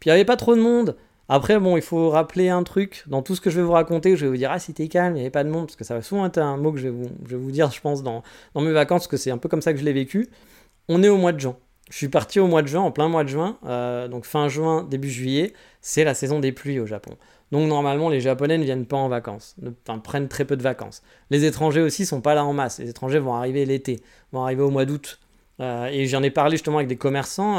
[0.00, 0.96] Puis il n'y avait pas trop de monde.
[1.28, 4.16] Après, bon, il faut rappeler un truc dans tout ce que je vais vous raconter.
[4.16, 5.84] Je vais vous dire, ah, c'était calme, il n'y avait pas de monde, parce que
[5.84, 8.22] ça va souvent être un mot que je vais vous, dire, je pense, dans,
[8.54, 10.28] mes vacances, que c'est un peu comme ça que je l'ai vécu.
[10.88, 11.56] On est au mois de juin.
[11.90, 14.48] Je suis parti au mois de juin, en plein mois de juin, euh, donc fin
[14.48, 17.12] juin, début juillet, c'est la saison des pluies au Japon.
[17.50, 20.62] Donc normalement, les Japonais ne viennent pas en vacances, ne, enfin, prennent très peu de
[20.62, 21.02] vacances.
[21.30, 22.78] Les étrangers aussi sont pas là en masse.
[22.78, 24.00] Les étrangers vont arriver l'été,
[24.32, 25.18] vont arriver au mois d'août.
[25.60, 27.56] Euh, et j'en ai parlé justement avec des commerçants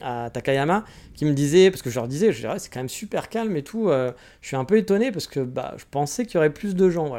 [0.00, 0.84] à, Takayama
[1.14, 3.62] qui me disaient, parce que je leur disais, je c'est quand même super calme et
[3.62, 3.88] tout.
[3.88, 6.74] euh, je suis un peu étonné parce que bah, je pensais qu'il y aurait plus
[6.74, 7.12] de gens.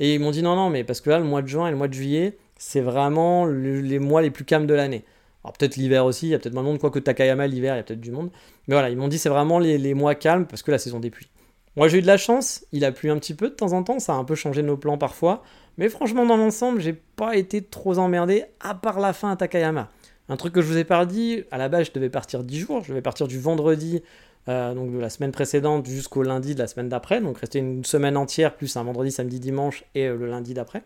[0.00, 1.70] Et ils m'ont dit non, non, mais parce que là, le mois de juin et
[1.70, 5.04] le mois de juillet, c'est vraiment le- les mois les plus calmes de l'année.
[5.44, 7.78] Alors peut-être l'hiver aussi, il y a peut-être moins de monde, quoique Takayama, l'hiver, il
[7.78, 8.30] y a peut-être du monde.
[8.68, 11.00] Mais voilà, ils m'ont dit c'est vraiment les, les mois calmes parce que la saison
[11.00, 11.28] des pluies.
[11.76, 13.82] Moi j'ai eu de la chance, il a plu un petit peu de temps en
[13.82, 15.42] temps, ça a un peu changé nos plans parfois.
[15.76, 19.90] Mais franchement, dans l'ensemble, j'ai pas été trop emmerdé, à part la fin à Takayama.
[20.28, 22.60] Un truc que je vous ai pas dit, à la base je devais partir 10
[22.60, 24.02] jours, je devais partir du vendredi,
[24.48, 27.84] euh, donc de la semaine précédente jusqu'au lundi de la semaine d'après, donc rester une
[27.84, 30.82] semaine entière, plus un vendredi, samedi, dimanche et euh, le lundi d'après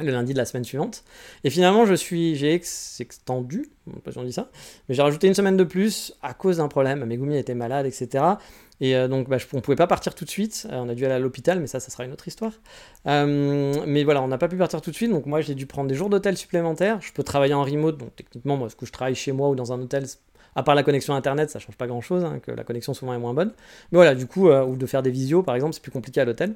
[0.00, 1.02] le lundi de la semaine suivante.
[1.44, 3.68] Et finalement, je suis, j'ai ex- extendu,
[4.30, 4.48] ça,
[4.88, 7.04] mais j'ai rajouté une semaine de plus à cause d'un problème.
[7.04, 8.24] Megumi était malade, etc.
[8.80, 10.66] Et euh, donc, bah, je, on pouvait pas partir tout de suite.
[10.70, 12.52] Euh, on a dû aller à l'hôpital, mais ça, ça sera une autre histoire.
[13.06, 15.10] Euh, mais voilà, on n'a pas pu partir tout de suite.
[15.10, 17.00] Donc, moi, j'ai dû prendre des jours d'hôtel supplémentaires.
[17.00, 17.98] Je peux travailler en remote.
[17.98, 20.04] Donc, techniquement, ce que je travaille chez moi ou dans un hôtel,
[20.54, 23.18] à part la connexion internet, ça change pas grand chose, que la connexion souvent est
[23.18, 23.52] moins bonne.
[23.92, 26.24] Mais voilà, du coup, ou de faire des visios, par exemple, c'est plus compliqué à
[26.24, 26.54] l'hôtel.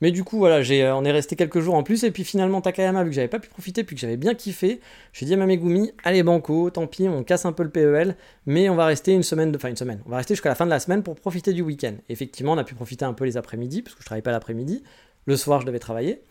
[0.00, 2.04] Mais du coup, voilà, j'ai, euh, on est resté quelques jours en plus.
[2.04, 4.80] Et puis finalement, Takayama, vu que j'avais pas pu profiter, puis que j'avais bien kiffé,
[5.12, 8.16] j'ai dit à ma Megumi, allez banco, tant pis, on casse un peu le PEL,
[8.46, 10.64] mais on va rester une semaine, enfin une semaine, on va rester jusqu'à la fin
[10.64, 11.94] de la semaine pour profiter du week-end.
[12.08, 14.82] Effectivement, on a pu profiter un peu les après-midi, parce que je travaillais pas l'après-midi.
[15.26, 16.22] Le soir, je devais travailler.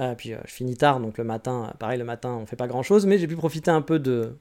[0.00, 2.66] Euh, puis euh, je finis tard, donc le matin, pareil, le matin, on fait pas
[2.66, 4.38] grand-chose, mais j'ai pu profiter un peu de,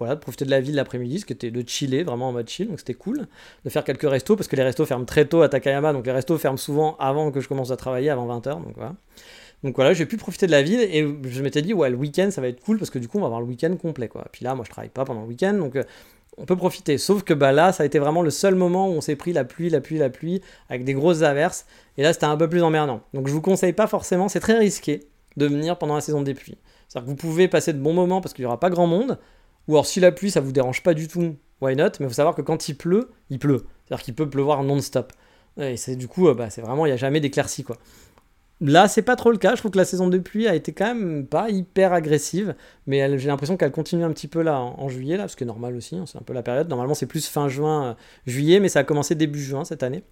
[0.00, 2.48] voilà, de profiter de la ville l'après-midi, ce qui était de chiller, vraiment en mode
[2.48, 3.28] chill, donc c'était cool.
[3.64, 6.12] De faire quelques restos, parce que les restos ferment très tôt à Takayama, donc les
[6.12, 8.94] restos ferment souvent avant que je commence à travailler, avant 20h, donc voilà.
[9.62, 12.30] Donc voilà, j'ai pu profiter de la ville, et je m'étais dit, ouais, le week-end,
[12.30, 14.26] ça va être cool, parce que du coup, on va avoir le week-end complet, quoi.
[14.32, 15.84] Puis là, moi, je travaille pas pendant le week-end, donc euh,
[16.38, 16.96] on peut profiter.
[16.96, 19.34] Sauf que bah là, ça a été vraiment le seul moment où on s'est pris
[19.34, 20.40] la pluie, la pluie, la pluie,
[20.70, 21.66] avec des grosses averses,
[21.98, 23.02] et là, c'était un peu plus emmerdant.
[23.12, 25.00] Donc je vous conseille pas forcément, c'est très risqué
[25.36, 26.56] de venir pendant la saison des pluies.
[26.88, 29.18] C'est-à-dire que vous pouvez passer de bons moments, parce qu'il y aura pas grand monde,
[29.68, 31.84] ou alors si la pluie ça vous dérange pas du tout, why not?
[32.00, 33.66] Mais il faut savoir que quand il pleut, il pleut.
[33.86, 35.12] C'est-à-dire qu'il peut pleuvoir non-stop.
[35.58, 37.76] Et c'est du coup, euh, bah, c'est vraiment, il n'y a jamais d'éclaircie quoi.
[38.62, 39.54] Là, c'est pas trop le cas.
[39.54, 42.54] Je trouve que la saison de pluie a été quand même pas hyper agressive,
[42.86, 45.46] mais j'ai l'impression qu'elle continue un petit peu là en, juillet, là, ce qui est
[45.46, 45.96] normal aussi.
[45.96, 46.68] hein, c'est un peu la période.
[46.68, 47.94] Normalement, c'est plus fin juin, euh,
[48.26, 50.04] juillet, mais ça a commencé début juin cette année.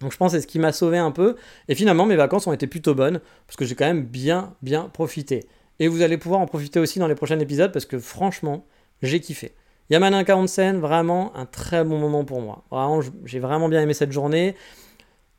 [0.00, 1.36] Donc je pense que c'est ce qui m'a sauvé un peu.
[1.68, 4.90] Et finalement, mes vacances ont été plutôt bonnes, parce que j'ai quand même bien, bien
[4.92, 5.46] profité.
[5.78, 8.66] Et vous allez pouvoir en profiter aussi dans les prochains épisodes, parce que franchement,
[9.02, 9.54] j'ai kiffé.
[9.90, 12.64] Yamanaka Onsen, vraiment un très bon moment pour moi.
[12.70, 14.56] Vraiment, j'ai vraiment bien aimé cette journée.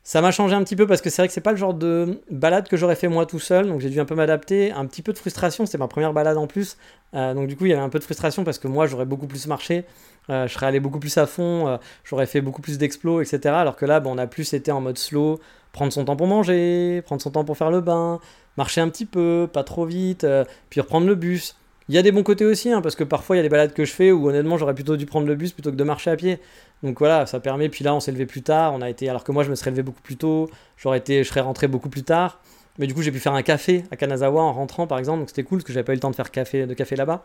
[0.02, 1.74] Ça m'a changé un petit peu parce que c'est vrai que c'est pas le genre
[1.74, 4.72] de balade que j'aurais fait moi tout seul, donc j'ai dû un peu m'adapter.
[4.72, 6.78] Un petit peu de frustration, c'était ma première balade en plus.
[7.12, 9.04] Euh, donc du coup, il y avait un peu de frustration parce que moi, j'aurais
[9.04, 9.84] beaucoup plus marché,
[10.30, 13.54] euh, je serais allé beaucoup plus à fond, euh, j'aurais fait beaucoup plus d'explos, etc.
[13.54, 15.40] Alors que là, bon, on a plus été en mode slow,
[15.72, 18.18] prendre son temps pour manger, prendre son temps pour faire le bain,
[18.56, 21.54] marcher un petit peu, pas trop vite, euh, puis reprendre le bus.
[21.88, 23.48] Il y a des bons côtés aussi, hein, parce que parfois il y a des
[23.48, 25.84] balades que je fais où honnêtement j'aurais plutôt dû prendre le bus plutôt que de
[25.84, 26.38] marcher à pied.
[26.82, 27.68] Donc voilà, ça permet.
[27.68, 29.54] Puis là, on s'est levé plus tard, on a été, alors que moi je me
[29.54, 32.40] serais levé beaucoup plus tôt, j'aurais été, je serais rentré beaucoup plus tard.
[32.78, 35.30] Mais du coup, j'ai pu faire un café à Kanazawa en rentrant par exemple, donc
[35.30, 37.24] c'était cool parce que j'avais pas eu le temps de faire café, de café là-bas.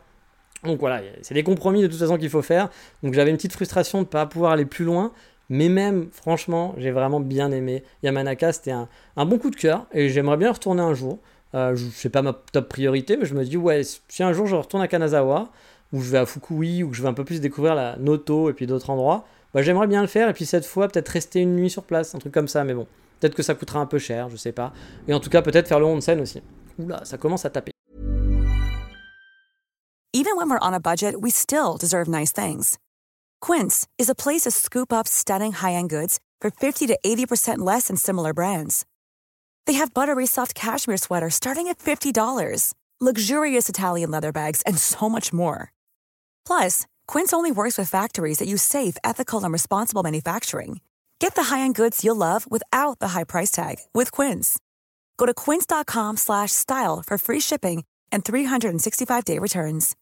[0.64, 2.70] Donc voilà, c'est des compromis de toute façon qu'il faut faire.
[3.04, 5.12] Donc j'avais une petite frustration de ne pas pouvoir aller plus loin.
[5.50, 7.84] Mais même, franchement, j'ai vraiment bien aimé.
[8.02, 8.88] Yamanaka, c'était un,
[9.18, 11.20] bon coup de cœur et j'aimerais bien retourner un jour.
[11.56, 14.48] Euh, je sais pas ma top priorité, mais je me dis, ouais, si un jour
[14.48, 15.50] je retourne à Kanazawa,
[15.92, 18.50] ou je vais à Fukui, ou que je vais un peu plus découvrir la Noto
[18.50, 20.30] et puis d'autres endroits, bah, j'aimerais bien le faire.
[20.30, 22.64] Et puis cette fois, peut-être rester une nuit sur place, un truc comme ça.
[22.64, 22.88] Mais bon,
[23.20, 24.74] peut-être que ça coûtera un peu cher, je sais pas.
[25.08, 26.42] Et en tout cas, peut-être faire le onsen aussi.
[26.80, 27.72] Oula, ça commence à taper.
[30.16, 32.78] Even when we're on a budget, we still deserve nice things.
[33.42, 37.88] Quince is a place to scoop up stunning high-end goods for 50 to 80% less
[37.88, 38.86] than similar brands.
[39.66, 45.10] They have buttery soft cashmere sweaters starting at $50, luxurious Italian leather bags, and so
[45.10, 45.72] much more.
[46.46, 50.82] Plus, Quince only works with factories that use safe, ethical, and responsible manufacturing.
[51.20, 54.60] Get the high-end goods you'll love without the high price tag with Quince.
[55.18, 59.96] Go to quince.com slash style for free shipping and 365-day returns.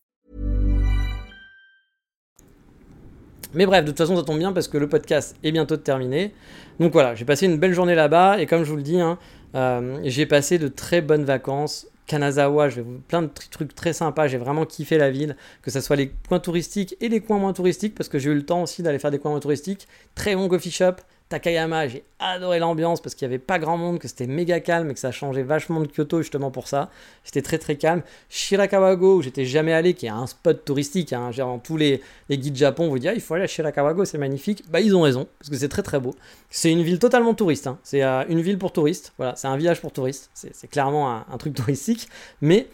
[3.53, 6.33] Mais bref, de toute façon, ça tombe bien parce que le podcast est bientôt terminé.
[6.79, 9.19] Donc voilà, j'ai passé une belle journée là-bas et comme je vous le dis, hein,
[9.55, 12.69] euh, j'ai passé de très bonnes vacances, Kanazawa,
[13.07, 14.27] plein de trucs très sympas.
[14.27, 17.53] J'ai vraiment kiffé la ville, que ce soit les coins touristiques et les coins moins
[17.53, 19.87] touristiques, parce que j'ai eu le temps aussi d'aller faire des coins moins touristiques.
[20.15, 20.95] Très bon coffee shop.
[21.31, 24.91] Takayama, j'ai adoré l'ambiance parce qu'il n'y avait pas grand monde, que c'était méga calme
[24.91, 26.89] et que ça changeait vachement de Kyoto justement pour ça.
[27.23, 28.03] C'était très très calme.
[28.29, 31.13] Shirakawago, où j'étais jamais allé, qui est un spot touristique.
[31.13, 31.31] Hein,
[31.63, 34.63] tous les, les guides Japon vous disent ah, il faut aller à Shirakawago, c'est magnifique.
[34.69, 36.13] Bah ils ont raison parce que c'est très très beau.
[36.49, 37.67] C'est une ville totalement touriste.
[37.67, 37.79] Hein.
[37.83, 39.13] C'est euh, une ville pour touristes.
[39.17, 40.29] Voilà, c'est un village pour touristes.
[40.33, 42.09] C'est clairement un, truc touristique,
[42.41, 42.67] mais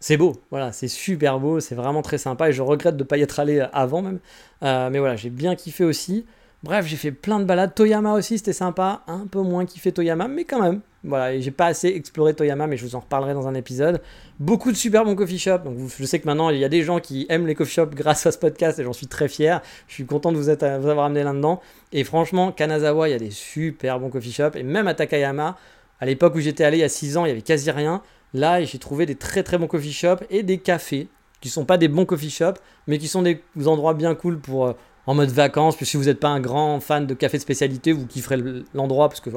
[0.00, 3.08] c'est beau, voilà, c'est super beau, c'est vraiment très sympa et je regrette de ne
[3.08, 4.18] pas y être allé avant même.
[4.62, 6.26] Euh, mais voilà, j'ai bien kiffé aussi.
[6.62, 7.74] Bref, j'ai fait plein de balades.
[7.74, 9.02] Toyama aussi, c'était sympa.
[9.08, 10.80] Un peu moins kiffé Toyama, mais quand même.
[11.02, 14.00] Voilà, j'ai pas assez exploré Toyama, mais je vous en reparlerai dans un épisode.
[14.38, 15.64] Beaucoup de super bons coffee shops.
[15.64, 17.94] Donc, je sais que maintenant, il y a des gens qui aiment les coffee shops
[17.94, 19.60] grâce à ce podcast et j'en suis très fier.
[19.88, 21.60] Je suis content de vous, avoir amené là-dedans.
[21.90, 24.54] Et franchement, Kanazawa, il y a des super bons coffee shops.
[24.54, 25.56] Et même à Takayama,
[25.98, 28.02] à l'époque où j'étais allé il y a 6 ans, il y avait quasi rien.
[28.34, 31.08] Là, j'ai trouvé des très très bons coffee shops et des cafés
[31.40, 34.66] qui sont pas des bons coffee shops, mais qui sont des endroits bien cool pour
[34.66, 34.72] euh,
[35.06, 35.76] en mode vacances.
[35.76, 38.38] Puis si vous n'êtes pas un grand fan de café de spécialité, vous kifferez
[38.74, 39.30] l'endroit parce que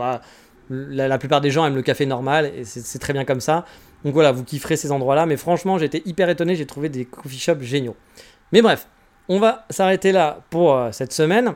[0.69, 3.65] la, plupart des gens aiment le café normal et c'est très bien comme ça.
[4.03, 5.25] Donc voilà, vous kifferez ces endroits-là.
[5.25, 7.95] Mais franchement, j'ai été hyper étonné, j'ai trouvé des coffee shops géniaux.
[8.51, 8.87] Mais bref,
[9.27, 11.55] on va s'arrêter là pour euh, cette semaine.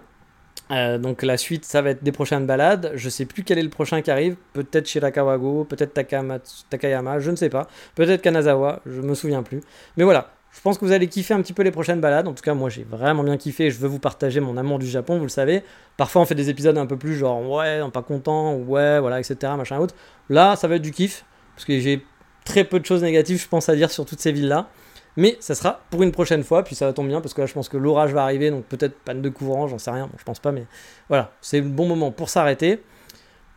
[0.72, 2.92] Euh, donc la suite, ça va être des prochaines balades.
[2.96, 4.36] Je sais plus quel est le prochain qui arrive.
[4.54, 7.68] Peut-être Shirakawago, peut-être Takayama, je ne sais pas.
[7.96, 9.62] Peut-être Kanazawa, je me souviens plus.
[9.98, 12.28] Mais voilà, je pense que vous allez kiffer un petit peu les prochaines balades.
[12.28, 13.70] En tout cas, moi j'ai vraiment bien kiffé.
[13.70, 15.64] Je veux vous partager mon amour du Japon, vous le savez.
[15.96, 19.20] Parfois, on fait des épisodes un peu plus genre ouais, on pas content, ouais, voilà,
[19.20, 19.54] etc.
[19.58, 19.96] Machin autre.
[20.30, 21.24] Là, ça va être du kiff
[21.56, 22.04] parce que j'ai
[22.46, 24.70] très peu de choses négatives, je pense, à dire sur toutes ces villes-là.
[25.18, 26.64] Mais ça sera pour une prochaine fois.
[26.64, 28.98] Puis ça tombe bien parce que là, je pense que l'orage va arriver, donc peut-être
[29.00, 30.08] panne de courant, j'en sais rien.
[30.08, 30.66] Bon, je pense pas, mais
[31.10, 32.82] voilà, c'est le bon moment pour s'arrêter.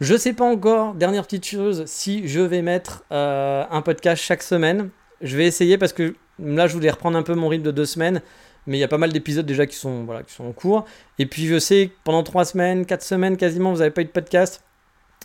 [0.00, 4.42] Je sais pas encore, dernière petite chose, si je vais mettre euh, un podcast chaque
[4.42, 4.90] semaine.
[5.20, 7.86] Je vais essayer parce que Là, je voulais reprendre un peu mon rythme de deux
[7.86, 8.22] semaines,
[8.66, 10.84] mais il y a pas mal d'épisodes déjà qui sont, voilà, qui sont en cours.
[11.18, 14.06] Et puis, je sais que pendant trois semaines, quatre semaines quasiment, vous n'avez pas eu
[14.06, 14.62] de podcast.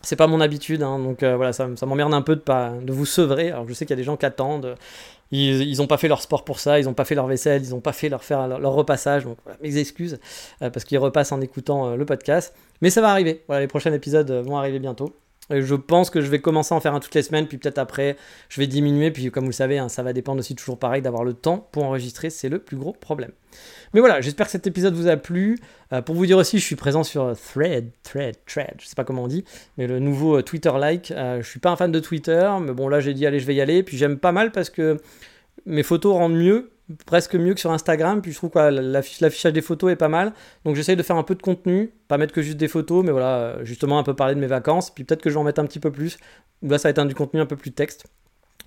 [0.03, 2.71] C'est pas mon habitude, hein, donc euh, voilà, ça, ça m'emmerde un peu de, pas,
[2.81, 3.49] de vous sevrer.
[3.49, 4.75] Alors, je sais qu'il y a des gens qui attendent.
[5.31, 7.71] Ils n'ont pas fait leur sport pour ça, ils n'ont pas fait leur vaisselle, ils
[7.71, 9.25] n'ont pas fait leur, faire, leur, repassage.
[9.25, 10.19] Donc, voilà, mes excuses,
[10.61, 12.53] euh, parce qu'ils repassent en écoutant euh, le podcast.
[12.81, 13.43] Mais ça va arriver.
[13.47, 15.13] Voilà, les prochains épisodes vont arriver bientôt.
[15.49, 17.77] Je pense que je vais commencer à en faire un toutes les semaines, puis peut-être
[17.77, 18.17] après,
[18.49, 19.11] je vais diminuer.
[19.11, 21.67] Puis comme vous le savez, hein, ça va dépendre aussi toujours pareil d'avoir le temps
[21.71, 23.31] pour enregistrer, c'est le plus gros problème.
[23.93, 25.57] Mais voilà, j'espère que cet épisode vous a plu.
[25.93, 29.05] Euh, pour vous dire aussi, je suis présent sur Thread, Thread, Thread, je sais pas
[29.05, 29.45] comment on dit,
[29.77, 31.11] mais le nouveau euh, Twitter-like.
[31.11, 33.45] Euh, je suis pas un fan de Twitter, mais bon là j'ai dit allez je
[33.45, 33.83] vais y aller.
[33.83, 34.97] Puis j'aime pas mal parce que
[35.65, 36.71] mes photos rendent mieux
[37.05, 38.21] presque mieux que sur Instagram.
[38.21, 40.33] Puis je trouve que l'affichage des photos est pas mal.
[40.65, 43.11] Donc j'essaye de faire un peu de contenu, pas mettre que juste des photos, mais
[43.11, 44.89] voilà, justement un peu parler de mes vacances.
[44.91, 46.17] Puis peut-être que je vais en mettre un petit peu plus.
[46.61, 48.05] Là, ça va être un, du contenu un peu plus texte.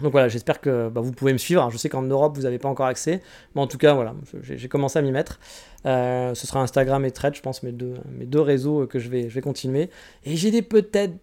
[0.00, 1.68] Donc voilà, j'espère que bah, vous pouvez me suivre.
[1.70, 3.20] je sais qu'en Europe, vous n'avez pas encore accès.
[3.54, 5.40] Mais en tout cas, voilà, j'ai commencé à m'y mettre.
[5.86, 9.90] Euh, ce sera Instagram et Thread, je pense, mes deux, réseaux que je vais continuer.
[10.24, 11.14] Et j'ai des peut-être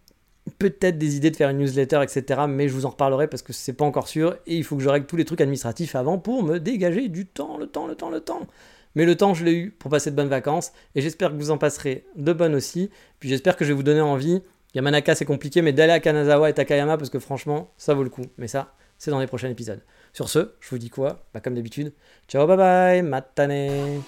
[0.58, 2.42] peut-être des idées de faire une newsletter, etc.
[2.48, 4.84] Mais je vous en reparlerai parce que c'est pas encore sûr et il faut que
[4.84, 7.96] je règle tous les trucs administratifs avant pour me dégager du temps, le temps, le
[7.96, 8.48] temps, le temps.
[8.96, 11.52] Mais le temps, je l'ai eu pour passer de bonnes vacances et j'espère que vous
[11.52, 12.90] en passerez de bonnes aussi.
[13.20, 14.42] Puis j'espère que je vais vous donner envie.
[14.74, 18.10] Yamanaka, c'est compliqué, mais d'aller à Kanazawa et Takayama parce que franchement, ça vaut le
[18.10, 18.26] coup.
[18.38, 19.82] Mais ça, c'est dans les prochains épisodes.
[20.14, 21.26] Sur ce, je vous dis quoi?
[21.34, 21.94] Bah, comme d'habitude,
[22.28, 24.02] ciao, bye bye, matane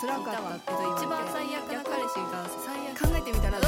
[0.00, 2.46] 辛かったけど一番最悪な彼氏が
[2.94, 3.58] 考えてみたら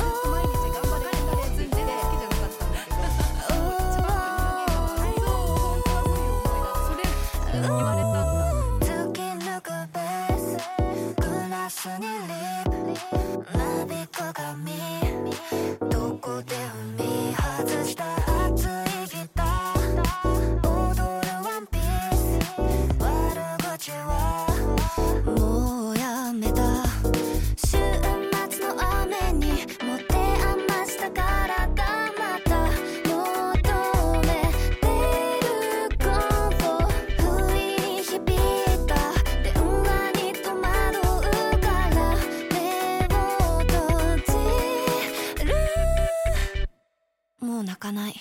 [47.92, 48.19] ない。